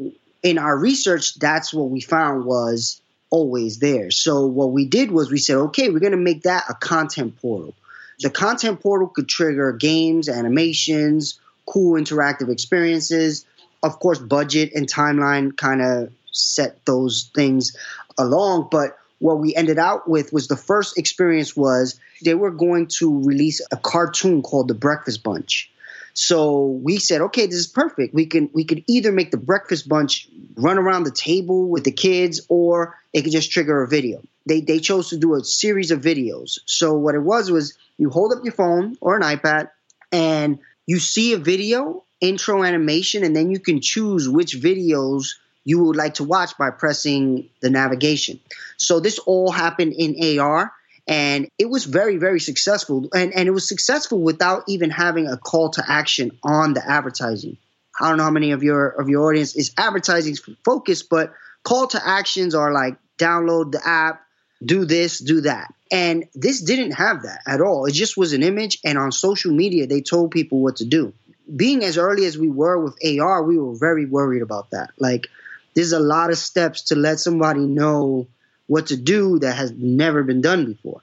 in 0.44 0.58
our 0.58 0.78
research, 0.78 1.36
that's 1.36 1.74
what 1.74 1.90
we 1.90 2.02
found 2.02 2.46
was 2.46 3.02
always 3.30 3.80
there. 3.80 4.12
So 4.12 4.46
what 4.46 4.72
we 4.72 4.86
did 4.86 5.12
was 5.12 5.32
we 5.32 5.38
said, 5.38 5.58
okay, 5.58 5.90
we're 5.90 6.00
going 6.00 6.12
to 6.12 6.18
make 6.18 6.44
that 6.44 6.66
a 6.70 6.74
content 6.74 7.40
portal. 7.42 7.74
The 8.20 8.30
content 8.30 8.82
portal 8.82 9.08
could 9.08 9.28
trigger 9.28 9.72
games, 9.74 10.30
animations, 10.30 11.40
cool 11.66 12.00
interactive 12.00 12.50
experiences. 12.50 13.46
Of 13.84 14.00
course, 14.00 14.20
budget 14.20 14.74
and 14.76 14.88
timeline 14.88 15.58
kind 15.58 15.82
of 15.82 16.12
set 16.32 16.86
those 16.86 17.30
things 17.36 17.76
along. 18.18 18.70
But 18.72 18.98
what 19.20 19.40
we 19.40 19.56
ended 19.56 19.78
out 19.78 20.10
with 20.10 20.34
was 20.34 20.48
the 20.48 20.58
first 20.58 20.98
experience 20.98 21.56
was 21.56 22.00
they 22.24 22.34
were 22.34 22.52
going 22.52 22.88
to 23.00 23.24
release 23.24 23.62
a 23.72 23.78
cartoon 23.78 24.42
called 24.42 24.68
the 24.68 24.74
Breakfast 24.74 25.24
Bunch. 25.24 25.72
So 26.14 26.66
we 26.66 26.98
said, 26.98 27.22
okay, 27.22 27.46
this 27.46 27.56
is 27.56 27.68
perfect. 27.68 28.14
We 28.14 28.26
can 28.26 28.50
we 28.54 28.66
could 28.66 28.84
either 28.88 29.12
make 29.12 29.32
the 29.32 29.38
breakfast 29.38 29.88
bunch 29.88 30.28
run 30.56 30.78
around 30.78 31.04
the 31.04 31.12
table 31.12 31.70
with 31.70 31.84
the 31.84 31.92
kids, 31.92 32.42
or 32.50 32.98
it 33.14 33.22
could 33.22 33.32
just 33.32 33.52
trigger 33.52 33.82
a 33.82 33.88
video. 33.88 34.22
They 34.46 34.62
they 34.62 34.80
chose 34.80 35.10
to 35.10 35.18
do 35.18 35.36
a 35.36 35.44
series 35.44 35.92
of 35.92 36.02
videos. 36.02 36.60
So 36.66 36.96
what 36.96 37.16
it 37.16 37.22
was 37.22 37.50
was 37.50 37.78
you 37.98 38.10
hold 38.10 38.34
up 38.34 38.44
your 38.44 38.54
phone 38.54 38.98
or 39.00 39.16
an 39.16 39.22
iPad 39.22 39.70
and 40.12 40.60
you 40.86 41.00
see 41.00 41.34
a 41.34 41.38
video 41.38 42.04
intro 42.20 42.64
animation, 42.64 43.24
and 43.24 43.36
then 43.36 43.50
you 43.50 43.60
can 43.60 43.82
choose 43.82 44.28
which 44.28 44.56
videos 44.56 45.36
you 45.64 45.84
would 45.86 45.96
like 45.96 46.16
to 46.16 46.24
watch 46.24 46.58
by 46.58 46.70
pressing 46.72 47.50
the 47.62 47.70
navigation. 47.70 48.40
So 48.78 49.00
this 49.00 49.20
all 49.20 49.52
happened 49.52 49.94
in 49.98 50.40
AR 50.40 50.74
and 51.08 51.48
it 51.58 51.70
was 51.70 51.86
very 51.86 52.18
very 52.18 52.40
successful 52.40 53.10
and, 53.14 53.34
and 53.34 53.48
it 53.48 53.52
was 53.52 53.68
successful 53.68 54.22
without 54.22 54.64
even 54.68 54.90
having 54.90 55.28
a 55.28 55.38
call 55.38 55.70
to 55.72 55.84
action 55.88 56.32
on 56.44 56.74
the 56.74 56.88
advertising. 56.88 57.58
I 58.00 58.10
don't 58.10 58.18
know 58.18 58.24
how 58.24 58.32
many 58.32 58.52
of 58.52 58.64
your 58.64 58.88
of 58.88 59.10
your 59.10 59.28
audience 59.28 59.56
is 59.56 59.74
advertising 59.78 60.36
focused, 60.64 61.10
but 61.10 61.34
call 61.64 61.88
to 61.88 62.08
actions 62.08 62.56
are 62.56 62.72
like 62.72 62.98
download 63.18 63.72
the 63.72 63.82
app, 63.86 64.22
do 64.64 64.86
this, 64.86 65.20
do 65.20 65.42
that. 65.42 65.74
And 65.92 66.26
this 66.34 66.62
didn't 66.62 66.92
have 66.92 67.24
that 67.24 67.42
at 67.46 67.62
all. 67.62 67.86
It 67.86 67.94
just 67.94 68.16
was 68.16 68.34
an 68.34 68.44
image 68.44 68.80
and 68.84 68.98
on 68.98 69.12
social 69.12 69.52
media 69.52 69.88
they 69.88 70.02
told 70.02 70.32
people 70.32 70.62
what 70.62 70.78
to 70.78 70.86
do. 70.86 71.14
Being 71.54 71.84
as 71.84 71.98
early 71.98 72.26
as 72.26 72.38
we 72.38 72.50
were 72.50 72.82
with 72.82 72.98
AR, 73.06 73.44
we 73.44 73.58
were 73.58 73.76
very 73.76 74.06
worried 74.06 74.42
about 74.42 74.72
that. 74.72 74.92
Like 74.98 75.28
there's 75.74 75.94
a 75.94 76.00
lot 76.00 76.30
of 76.30 76.38
steps 76.38 76.84
to 76.84 76.96
let 76.96 77.20
somebody 77.20 77.62
know 77.62 78.28
what 78.68 78.88
to 78.88 78.98
do 78.98 79.40
that 79.40 79.56
has 79.56 79.72
never 79.72 80.24
been 80.24 80.42
done 80.42 80.66
before. 80.66 81.02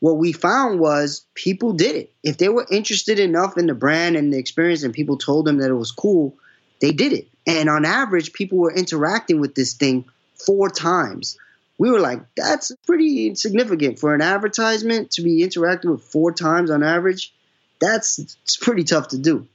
What 0.00 0.18
we 0.18 0.32
found 0.32 0.78
was 0.78 1.24
people 1.34 1.72
did 1.72 1.96
it. 1.96 2.12
If 2.22 2.36
they 2.38 2.48
were 2.48 2.66
interested 2.70 3.18
enough 3.18 3.56
in 3.56 3.66
the 3.66 3.74
brand 3.74 4.16
and 4.16 4.32
the 4.32 4.38
experience 4.38 4.82
and 4.82 4.92
people 4.92 5.16
told 5.16 5.46
them 5.46 5.58
that 5.58 5.70
it 5.70 5.74
was 5.74 5.90
cool, 5.90 6.36
they 6.80 6.92
did 6.92 7.12
it. 7.12 7.28
And 7.46 7.68
on 7.68 7.84
average, 7.84 8.32
people 8.32 8.58
were 8.58 8.74
interacting 8.74 9.40
with 9.40 9.54
this 9.54 9.74
thing 9.74 10.04
four 10.34 10.68
times. 10.68 11.38
We 11.78 11.90
were 11.90 12.00
like, 12.00 12.20
that's 12.36 12.72
pretty 12.86 13.34
significant 13.34 13.98
for 13.98 14.14
an 14.14 14.20
advertisement 14.20 15.12
to 15.12 15.22
be 15.22 15.42
interacting 15.42 15.90
with 15.90 16.02
four 16.02 16.32
times 16.32 16.70
on 16.70 16.82
average. 16.82 17.32
That's 17.80 18.36
pretty 18.60 18.84
tough 18.84 19.08
to 19.08 19.18
do. 19.18 19.46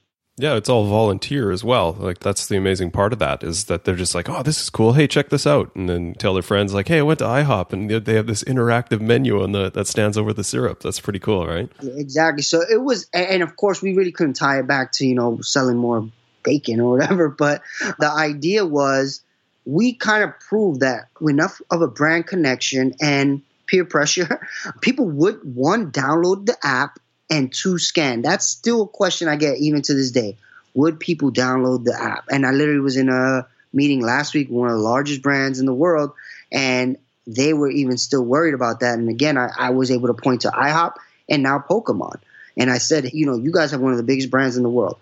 Yeah, 0.42 0.56
it's 0.56 0.70
all 0.70 0.88
volunteer 0.88 1.52
as 1.52 1.64
well. 1.64 1.96
Like 2.00 2.18
that's 2.18 2.48
the 2.48 2.58
amazing 2.58 2.90
part 2.90 3.14
of 3.14 3.20
that 3.20 3.44
is 3.44 3.66
that 3.66 3.86
they're 3.86 3.96
just 3.96 4.16
like, 4.16 4.28
"Oh, 4.28 4.42
this 4.42 4.60
is 4.60 4.72
cool. 4.72 4.94
Hey, 4.94 5.06
check 5.06 5.30
this 5.30 5.46
out," 5.46 5.70
and 5.76 5.88
then 5.88 6.16
tell 6.16 6.34
their 6.34 6.42
friends 6.42 6.74
like, 6.74 6.88
"Hey, 6.88 6.98
I 6.98 7.04
went 7.04 7.20
to 7.20 7.26
IHOP 7.26 7.72
and 7.74 7.92
they 7.92 8.16
have 8.16 8.26
this 8.26 8.44
interactive 8.46 9.02
menu 9.02 9.44
on 9.44 9.52
the 9.52 9.70
that 9.70 9.86
stands 9.86 10.18
over 10.18 10.34
the 10.34 10.44
syrup." 10.44 10.82
That's 10.82 11.00
pretty 11.00 11.20
cool, 11.20 11.46
right? 11.46 11.70
Exactly. 11.84 12.42
So 12.42 12.64
it 12.68 12.82
was, 12.82 13.08
and 13.14 13.44
of 13.44 13.56
course, 13.56 13.84
we 13.84 13.94
really 13.94 14.12
couldn't 14.12 14.34
tie 14.34 14.58
it 14.58 14.66
back 14.66 14.94
to 14.94 15.06
you 15.06 15.14
know 15.14 15.40
selling 15.42 15.78
more 15.78 16.10
bacon 16.42 16.82
or 16.82 16.98
whatever. 16.98 17.30
But 17.38 17.62
the 18.00 18.12
idea 18.12 18.66
was 18.66 19.22
we 19.66 19.94
kind 19.94 20.24
of 20.24 20.32
proved 20.40 20.80
that 20.80 21.10
enough 21.22 21.62
of 21.70 21.84
a 21.84 21.88
brand 21.88 22.26
connection 22.26 22.96
and 23.00 23.44
peer 23.68 23.86
pressure, 23.86 24.48
people 24.82 25.08
would 25.08 25.40
one 25.56 25.92
download 25.92 26.48
the 26.48 26.58
app 26.64 27.00
and 27.32 27.52
to 27.54 27.80
scan. 27.80 28.22
That's 28.22 28.46
still 28.46 28.84
a 28.84 28.88
question 28.88 29.30
I 29.30 29.38
get 29.38 29.58
even 29.58 29.82
to 29.84 29.94
this 29.94 30.12
day. 30.12 30.38
Would 30.76 31.00
people 31.00 31.32
download 31.32 31.86
the 31.86 31.98
app? 32.00 32.26
And 32.30 32.46
I 32.46 32.52
literally 32.52 32.82
was 32.82 32.98
in 32.98 33.10
a 33.10 33.48
meeting 33.74 34.02
last 34.02 34.34
week, 34.34 34.50
one 34.50 34.70
of 34.70 34.76
the 34.76 34.84
largest 34.84 35.22
brands 35.22 35.60
in 35.60 35.66
the 35.66 35.74
world, 35.74 36.12
and 36.52 36.98
they 37.26 37.54
were 37.54 37.70
even 37.70 37.98
still 37.98 38.24
worried 38.24 38.54
about 38.54 38.82
that. 38.82 39.00
And 39.00 39.10
again, 39.10 39.38
I, 39.38 39.50
I 39.58 39.70
was 39.70 39.90
able 39.90 40.08
to 40.08 40.14
point 40.14 40.42
to 40.42 40.50
IHOP 40.50 40.96
and 41.30 41.42
now 41.42 41.64
Pokemon. 41.68 42.20
And 42.58 42.70
I 42.70 42.80
said, 42.80 43.14
you 43.14 43.26
know, 43.26 43.38
you 43.38 43.52
guys 43.52 43.72
have 43.72 43.80
one 43.80 43.94
of 43.94 43.98
the 43.98 44.04
biggest 44.04 44.30
brands 44.30 44.58
in 44.58 44.64
the 44.64 44.70
world. 44.70 44.98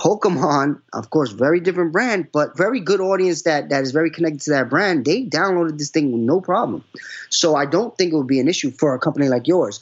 Pokemon, 0.00 0.80
of 0.92 1.10
course, 1.10 1.32
very 1.32 1.60
different 1.60 1.92
brand, 1.92 2.28
but 2.32 2.56
very 2.56 2.80
good 2.80 3.00
audience 3.00 3.42
that 3.42 3.68
that 3.70 3.82
is 3.82 3.90
very 3.90 4.10
connected 4.10 4.40
to 4.42 4.50
that 4.52 4.70
brand. 4.70 5.04
They 5.04 5.24
downloaded 5.24 5.76
this 5.76 5.90
thing 5.90 6.12
with 6.12 6.22
no 6.22 6.40
problem. 6.40 6.84
So 7.30 7.56
I 7.56 7.66
don't 7.66 7.96
think 7.98 8.12
it 8.12 8.16
would 8.16 8.28
be 8.28 8.40
an 8.40 8.48
issue 8.48 8.70
for 8.70 8.94
a 8.94 8.98
company 8.98 9.28
like 9.28 9.48
yours. 9.48 9.80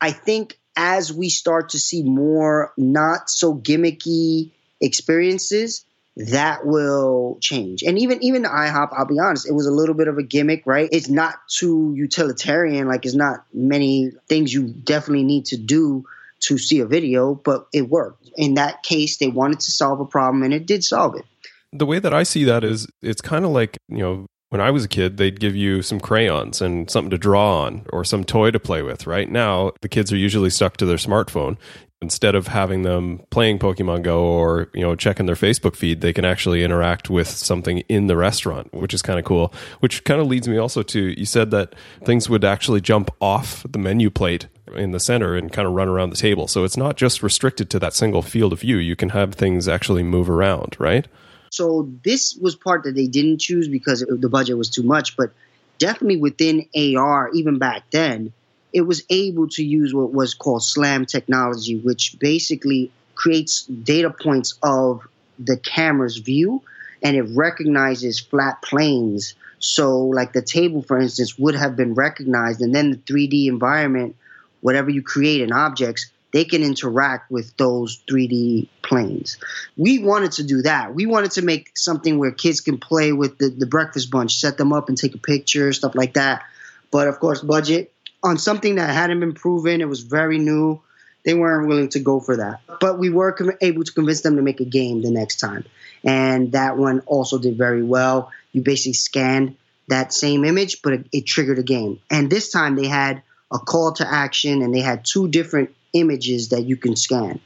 I 0.00 0.10
think 0.10 0.58
as 0.76 1.12
we 1.12 1.28
start 1.28 1.70
to 1.70 1.78
see 1.78 2.02
more 2.02 2.72
not 2.76 3.30
so 3.30 3.54
gimmicky 3.54 4.50
experiences, 4.80 5.84
that 6.16 6.64
will 6.64 7.38
change. 7.40 7.82
And 7.82 7.98
even 7.98 8.22
even 8.22 8.42
the 8.42 8.48
IHOP, 8.48 8.88
I'll 8.96 9.06
be 9.06 9.18
honest, 9.18 9.48
it 9.48 9.52
was 9.52 9.66
a 9.66 9.72
little 9.72 9.94
bit 9.94 10.08
of 10.08 10.18
a 10.18 10.22
gimmick, 10.22 10.62
right? 10.66 10.88
It's 10.92 11.08
not 11.08 11.34
too 11.48 11.92
utilitarian, 11.96 12.88
like 12.88 13.04
it's 13.04 13.14
not 13.14 13.44
many 13.52 14.12
things 14.28 14.52
you 14.52 14.68
definitely 14.68 15.24
need 15.24 15.46
to 15.46 15.56
do 15.56 16.04
to 16.40 16.58
see 16.58 16.80
a 16.80 16.86
video, 16.86 17.34
but 17.34 17.66
it 17.72 17.88
worked. 17.88 18.30
In 18.36 18.54
that 18.54 18.82
case, 18.82 19.18
they 19.18 19.28
wanted 19.28 19.60
to 19.60 19.70
solve 19.70 20.00
a 20.00 20.04
problem 20.04 20.42
and 20.42 20.54
it 20.54 20.66
did 20.66 20.84
solve 20.84 21.16
it. 21.16 21.24
The 21.72 21.86
way 21.86 21.98
that 21.98 22.14
I 22.14 22.22
see 22.22 22.44
that 22.44 22.64
is 22.64 22.86
it's 23.02 23.20
kind 23.20 23.44
of 23.44 23.50
like, 23.50 23.76
you 23.88 23.98
know, 23.98 24.26
when 24.50 24.60
I 24.60 24.70
was 24.70 24.84
a 24.84 24.88
kid, 24.88 25.16
they'd 25.16 25.40
give 25.40 25.56
you 25.56 25.82
some 25.82 26.00
crayons 26.00 26.62
and 26.62 26.88
something 26.90 27.10
to 27.10 27.18
draw 27.18 27.62
on 27.62 27.84
or 27.90 28.04
some 28.04 28.24
toy 28.24 28.50
to 28.50 28.60
play 28.60 28.82
with. 28.82 29.06
Right 29.06 29.30
now, 29.30 29.72
the 29.80 29.88
kids 29.88 30.12
are 30.12 30.16
usually 30.16 30.50
stuck 30.50 30.76
to 30.78 30.86
their 30.86 30.96
smartphone. 30.96 31.56
Instead 32.02 32.34
of 32.34 32.48
having 32.48 32.82
them 32.82 33.22
playing 33.30 33.58
Pokemon 33.58 34.02
Go 34.02 34.22
or 34.22 34.68
you 34.74 34.82
know 34.82 34.94
checking 34.94 35.24
their 35.24 35.34
Facebook 35.34 35.74
feed, 35.74 36.02
they 36.02 36.12
can 36.12 36.26
actually 36.26 36.62
interact 36.62 37.08
with 37.08 37.26
something 37.26 37.78
in 37.88 38.06
the 38.06 38.16
restaurant, 38.16 38.72
which 38.74 38.92
is 38.92 39.00
kind 39.00 39.18
of 39.18 39.24
cool. 39.24 39.52
Which 39.80 40.04
kind 40.04 40.20
of 40.20 40.26
leads 40.26 40.46
me 40.46 40.58
also 40.58 40.82
to 40.82 41.18
you 41.18 41.24
said 41.24 41.50
that 41.52 41.74
things 42.04 42.28
would 42.28 42.44
actually 42.44 42.82
jump 42.82 43.10
off 43.20 43.64
the 43.68 43.78
menu 43.78 44.10
plate 44.10 44.46
in 44.74 44.90
the 44.90 45.00
center 45.00 45.36
and 45.36 45.50
kind 45.50 45.66
of 45.66 45.72
run 45.72 45.88
around 45.88 46.10
the 46.10 46.16
table. 46.16 46.46
So 46.48 46.64
it's 46.64 46.76
not 46.76 46.96
just 46.96 47.22
restricted 47.22 47.70
to 47.70 47.78
that 47.78 47.94
single 47.94 48.22
field 48.22 48.52
of 48.52 48.60
view. 48.60 48.76
You 48.76 48.94
can 48.94 49.08
have 49.08 49.34
things 49.34 49.66
actually 49.66 50.02
move 50.02 50.28
around, 50.28 50.76
right? 50.78 51.08
So 51.56 51.88
this 52.04 52.36
was 52.36 52.54
part 52.54 52.84
that 52.84 52.94
they 52.94 53.06
didn't 53.06 53.38
choose 53.38 53.66
because 53.66 54.02
it, 54.02 54.20
the 54.20 54.28
budget 54.28 54.58
was 54.58 54.68
too 54.68 54.82
much, 54.82 55.16
but 55.16 55.30
definitely 55.78 56.18
within 56.18 56.66
AR, 56.76 57.30
even 57.32 57.58
back 57.58 57.84
then, 57.90 58.32
it 58.74 58.82
was 58.82 59.04
able 59.08 59.48
to 59.48 59.64
use 59.64 59.94
what 59.94 60.12
was 60.12 60.34
called 60.34 60.62
SLAM 60.62 61.06
technology, 61.06 61.78
which 61.78 62.16
basically 62.20 62.90
creates 63.14 63.62
data 63.64 64.10
points 64.10 64.58
of 64.62 65.08
the 65.38 65.56
camera's 65.56 66.18
view 66.18 66.60
and 67.02 67.16
it 67.16 67.22
recognizes 67.22 68.20
flat 68.20 68.60
planes. 68.60 69.34
So, 69.58 70.00
like 70.02 70.34
the 70.34 70.42
table, 70.42 70.82
for 70.82 70.98
instance, 70.98 71.38
would 71.38 71.54
have 71.54 71.74
been 71.74 71.94
recognized, 71.94 72.60
and 72.60 72.74
then 72.74 72.90
the 72.90 72.96
3D 72.98 73.46
environment, 73.46 74.14
whatever 74.60 74.90
you 74.90 75.00
create 75.00 75.40
in 75.40 75.52
objects, 75.52 76.10
they 76.36 76.44
can 76.44 76.62
interact 76.62 77.30
with 77.30 77.56
those 77.56 78.02
3D 78.10 78.68
planes. 78.82 79.38
We 79.74 80.00
wanted 80.00 80.32
to 80.32 80.42
do 80.42 80.60
that. 80.62 80.94
We 80.94 81.06
wanted 81.06 81.30
to 81.32 81.42
make 81.42 81.70
something 81.78 82.18
where 82.18 82.30
kids 82.30 82.60
can 82.60 82.76
play 82.76 83.10
with 83.14 83.38
the, 83.38 83.48
the 83.48 83.64
breakfast 83.64 84.10
bunch, 84.10 84.34
set 84.34 84.58
them 84.58 84.70
up 84.70 84.90
and 84.90 84.98
take 84.98 85.14
a 85.14 85.18
picture, 85.18 85.72
stuff 85.72 85.94
like 85.94 86.12
that. 86.12 86.44
But 86.90 87.08
of 87.08 87.20
course, 87.20 87.40
budget 87.40 87.90
on 88.22 88.36
something 88.36 88.74
that 88.74 88.90
hadn't 88.90 89.20
been 89.20 89.32
proven, 89.32 89.80
it 89.80 89.88
was 89.88 90.02
very 90.02 90.38
new. 90.38 90.82
They 91.24 91.32
weren't 91.32 91.68
willing 91.68 91.88
to 91.90 92.00
go 92.00 92.20
for 92.20 92.36
that. 92.36 92.60
But 92.80 92.98
we 92.98 93.08
were 93.08 93.32
com- 93.32 93.52
able 93.62 93.84
to 93.84 93.92
convince 93.92 94.20
them 94.20 94.36
to 94.36 94.42
make 94.42 94.60
a 94.60 94.66
game 94.66 95.00
the 95.00 95.10
next 95.10 95.36
time. 95.36 95.64
And 96.04 96.52
that 96.52 96.76
one 96.76 97.00
also 97.06 97.38
did 97.38 97.56
very 97.56 97.82
well. 97.82 98.30
You 98.52 98.60
basically 98.60 98.92
scanned 98.92 99.56
that 99.88 100.12
same 100.12 100.44
image, 100.44 100.82
but 100.82 100.92
it, 100.92 101.06
it 101.12 101.26
triggered 101.26 101.58
a 101.58 101.62
game. 101.62 101.98
And 102.10 102.28
this 102.28 102.50
time 102.50 102.76
they 102.76 102.88
had 102.88 103.22
a 103.50 103.58
call 103.58 103.92
to 103.94 104.06
action 104.06 104.60
and 104.60 104.74
they 104.74 104.80
had 104.80 105.06
two 105.06 105.28
different 105.28 105.70
images 106.00 106.50
that 106.50 106.62
you 106.62 106.76
can 106.76 106.96
scan. 106.96 107.40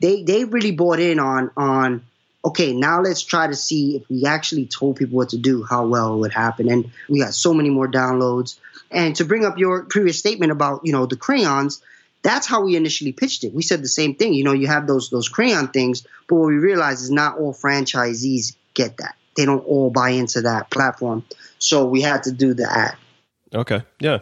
They 0.00 0.22
they 0.22 0.44
really 0.44 0.72
bought 0.72 1.00
in 1.00 1.18
on 1.18 1.50
on 1.56 2.04
okay, 2.44 2.74
now 2.74 3.00
let's 3.00 3.22
try 3.22 3.46
to 3.46 3.56
see 3.56 3.96
if 3.96 4.08
we 4.10 4.26
actually 4.26 4.66
told 4.66 4.96
people 4.96 5.16
what 5.16 5.30
to 5.30 5.38
do, 5.38 5.64
how 5.64 5.86
well 5.86 6.14
it 6.14 6.18
would 6.18 6.32
happen. 6.32 6.70
And 6.70 6.90
we 7.08 7.20
got 7.20 7.32
so 7.32 7.54
many 7.54 7.70
more 7.70 7.88
downloads. 7.88 8.58
And 8.90 9.16
to 9.16 9.24
bring 9.24 9.46
up 9.46 9.56
your 9.56 9.84
previous 9.84 10.18
statement 10.18 10.52
about, 10.52 10.82
you 10.84 10.92
know, 10.92 11.06
the 11.06 11.16
crayons, 11.16 11.82
that's 12.22 12.46
how 12.46 12.64
we 12.64 12.76
initially 12.76 13.12
pitched 13.12 13.44
it. 13.44 13.54
We 13.54 13.62
said 13.62 13.82
the 13.82 13.88
same 13.88 14.14
thing. 14.14 14.34
You 14.34 14.44
know, 14.44 14.52
you 14.52 14.66
have 14.66 14.86
those 14.86 15.10
those 15.10 15.28
crayon 15.28 15.68
things, 15.68 16.06
but 16.28 16.36
what 16.36 16.48
we 16.48 16.56
realized 16.56 17.02
is 17.02 17.10
not 17.10 17.38
all 17.38 17.54
franchisees 17.54 18.56
get 18.74 18.98
that. 18.98 19.16
They 19.36 19.46
don't 19.46 19.64
all 19.66 19.90
buy 19.90 20.10
into 20.10 20.42
that 20.42 20.70
platform. 20.70 21.24
So 21.58 21.86
we 21.86 22.02
had 22.02 22.24
to 22.24 22.32
do 22.32 22.54
the 22.54 22.70
ad. 22.70 22.96
Okay. 23.54 23.82
Yeah. 24.00 24.20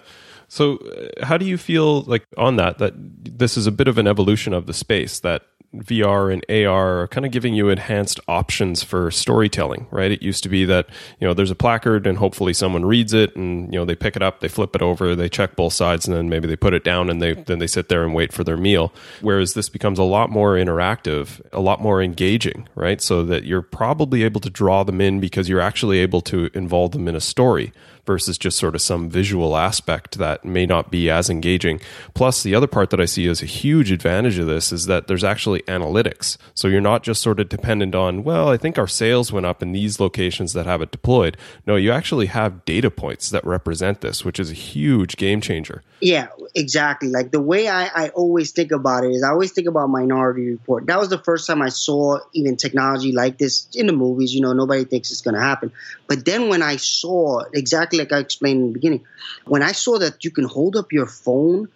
So, 0.52 0.76
uh, 0.76 1.24
how 1.24 1.38
do 1.38 1.46
you 1.46 1.56
feel 1.56 2.02
like 2.02 2.26
on 2.36 2.56
that? 2.56 2.76
That 2.76 2.92
this 3.24 3.56
is 3.56 3.66
a 3.66 3.72
bit 3.72 3.88
of 3.88 3.96
an 3.96 4.06
evolution 4.06 4.52
of 4.52 4.66
the 4.66 4.74
space 4.74 5.18
that 5.20 5.44
VR 5.74 6.30
and 6.30 6.44
AR 6.50 7.00
are 7.00 7.08
kind 7.08 7.24
of 7.24 7.32
giving 7.32 7.54
you 7.54 7.70
enhanced 7.70 8.20
options 8.28 8.82
for 8.82 9.10
storytelling, 9.10 9.86
right? 9.90 10.10
It 10.10 10.20
used 10.20 10.42
to 10.42 10.50
be 10.50 10.66
that, 10.66 10.90
you 11.18 11.26
know, 11.26 11.32
there's 11.32 11.50
a 11.50 11.54
placard 11.54 12.06
and 12.06 12.18
hopefully 12.18 12.52
someone 12.52 12.84
reads 12.84 13.14
it 13.14 13.34
and, 13.34 13.72
you 13.72 13.80
know, 13.80 13.86
they 13.86 13.94
pick 13.94 14.14
it 14.14 14.20
up, 14.20 14.40
they 14.40 14.48
flip 14.48 14.76
it 14.76 14.82
over, 14.82 15.16
they 15.16 15.30
check 15.30 15.56
both 15.56 15.72
sides 15.72 16.06
and 16.06 16.14
then 16.14 16.28
maybe 16.28 16.46
they 16.46 16.56
put 16.56 16.74
it 16.74 16.84
down 16.84 17.08
and 17.08 17.22
they 17.22 17.32
then 17.32 17.58
they 17.58 17.66
sit 17.66 17.88
there 17.88 18.04
and 18.04 18.12
wait 18.12 18.30
for 18.30 18.44
their 18.44 18.58
meal. 18.58 18.92
Whereas 19.22 19.54
this 19.54 19.70
becomes 19.70 19.98
a 19.98 20.04
lot 20.04 20.28
more 20.28 20.56
interactive, 20.56 21.40
a 21.54 21.60
lot 21.60 21.80
more 21.80 22.02
engaging, 22.02 22.68
right? 22.74 23.00
So 23.00 23.24
that 23.24 23.44
you're 23.44 23.62
probably 23.62 24.22
able 24.22 24.42
to 24.42 24.50
draw 24.50 24.84
them 24.84 25.00
in 25.00 25.18
because 25.18 25.48
you're 25.48 25.62
actually 25.62 26.00
able 26.00 26.20
to 26.22 26.50
involve 26.52 26.90
them 26.92 27.08
in 27.08 27.16
a 27.16 27.22
story 27.22 27.72
versus 28.04 28.36
just 28.38 28.58
sort 28.58 28.74
of 28.74 28.82
some 28.82 29.08
visual 29.08 29.56
aspect 29.56 30.18
that 30.18 30.44
may 30.44 30.66
not 30.66 30.90
be 30.90 31.08
as 31.08 31.30
engaging. 31.30 31.80
Plus, 32.14 32.42
the 32.42 32.54
other 32.54 32.66
part 32.66 32.90
that 32.90 33.00
I 33.00 33.04
see 33.04 33.26
as 33.28 33.42
a 33.42 33.46
huge 33.46 33.92
advantage 33.92 34.38
of 34.38 34.46
this 34.46 34.72
is 34.72 34.86
that 34.86 35.06
there's 35.06 35.24
actually 35.24 35.62
analytics. 35.62 36.36
So 36.54 36.68
you're 36.68 36.80
not 36.80 37.02
just 37.02 37.22
sort 37.22 37.40
of 37.40 37.48
dependent 37.48 37.94
on, 37.94 38.24
well, 38.24 38.48
I 38.48 38.56
think 38.56 38.78
our 38.78 38.88
sales 38.88 39.32
went 39.32 39.46
up 39.46 39.62
in 39.62 39.72
these 39.72 40.00
locations 40.00 40.52
that 40.52 40.66
have 40.66 40.82
it 40.82 40.90
deployed. 40.90 41.36
No, 41.66 41.76
you 41.76 41.92
actually 41.92 42.26
have 42.26 42.64
data 42.64 42.90
points 42.90 43.30
that 43.30 43.44
represent 43.44 44.00
this, 44.00 44.24
which 44.24 44.40
is 44.40 44.50
a 44.50 44.54
huge 44.54 45.16
game 45.16 45.40
changer. 45.40 45.82
Yeah, 46.00 46.28
exactly. 46.56 47.08
Like 47.08 47.30
the 47.30 47.40
way 47.40 47.68
I, 47.68 47.86
I 47.86 48.08
always 48.08 48.50
think 48.50 48.72
about 48.72 49.04
it 49.04 49.12
is 49.12 49.22
I 49.22 49.30
always 49.30 49.52
think 49.52 49.68
about 49.68 49.88
Minority 49.88 50.50
Report. 50.50 50.86
That 50.86 50.98
was 50.98 51.10
the 51.10 51.18
first 51.18 51.46
time 51.46 51.62
I 51.62 51.68
saw 51.68 52.18
even 52.32 52.56
technology 52.56 53.12
like 53.12 53.38
this 53.38 53.68
in 53.74 53.86
the 53.86 53.92
movies. 53.92 54.34
You 54.34 54.40
know, 54.40 54.52
nobody 54.52 54.84
thinks 54.84 55.12
it's 55.12 55.20
going 55.20 55.34
to 55.34 55.40
happen. 55.40 55.70
But 56.12 56.26
then 56.26 56.50
when 56.50 56.60
I 56.60 56.76
saw 56.76 57.40
exactly 57.54 57.98
like 57.98 58.12
I 58.12 58.18
explained 58.18 58.60
in 58.60 58.66
the 58.66 58.72
beginning. 58.74 59.06
When 59.46 59.62
I 59.62 59.72
saw 59.72 59.98
that 59.98 60.22
you 60.26 60.30
can 60.30 60.44
hold 60.44 60.76
up 60.76 60.92
your 60.92 61.06
phone 61.06 61.68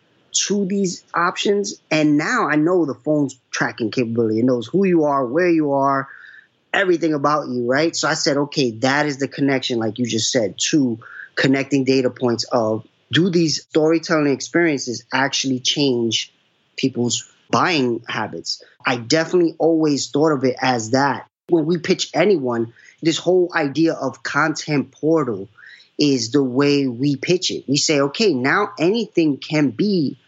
to 0.44 0.66
these 0.66 1.02
options, 1.14 1.80
and 1.90 2.18
now 2.18 2.46
I 2.46 2.56
know 2.56 2.84
the 2.84 2.92
phone's 2.92 3.40
tracking 3.50 3.90
capability. 3.90 4.40
It 4.40 4.44
knows 4.44 4.66
who 4.66 4.84
you 4.84 5.04
are, 5.04 5.24
where 5.24 5.48
you 5.48 5.72
are, 5.72 6.08
everything 6.74 7.14
about 7.14 7.48
you, 7.48 7.64
right? 7.64 7.96
So 7.96 8.08
I 8.08 8.12
said, 8.12 8.36
okay, 8.36 8.72
that 8.72 9.06
is 9.06 9.16
the 9.16 9.26
connection, 9.26 9.78
like 9.78 9.98
you 9.98 10.04
just 10.04 10.30
said, 10.30 10.58
to 10.68 10.98
connecting 11.34 11.84
data 11.84 12.10
points 12.10 12.44
of 12.44 12.86
do 13.10 13.30
these 13.30 13.62
storytelling 13.62 14.34
experiences 14.34 15.06
actually 15.14 15.60
change 15.60 16.30
people's 16.76 17.26
buying 17.50 18.04
habits? 18.06 18.62
I 18.84 18.98
definitely 18.98 19.54
always 19.58 20.10
thought 20.10 20.32
of 20.32 20.44
it 20.44 20.56
as 20.60 20.90
that. 20.90 21.26
When 21.48 21.64
we 21.64 21.78
pitch 21.78 22.10
anyone, 22.12 22.74
this 23.02 23.18
whole 23.18 23.50
idea 23.54 23.94
of 23.94 24.22
content 24.22 24.90
portal 24.90 25.48
is 25.98 26.30
the 26.30 26.42
way 26.42 26.86
we 26.86 27.16
pitch 27.16 27.50
it. 27.50 27.64
We 27.68 27.76
say, 27.76 28.00
okay, 28.00 28.34
now 28.34 28.72
anything 28.78 29.38
can 29.38 29.70
be 29.70 30.18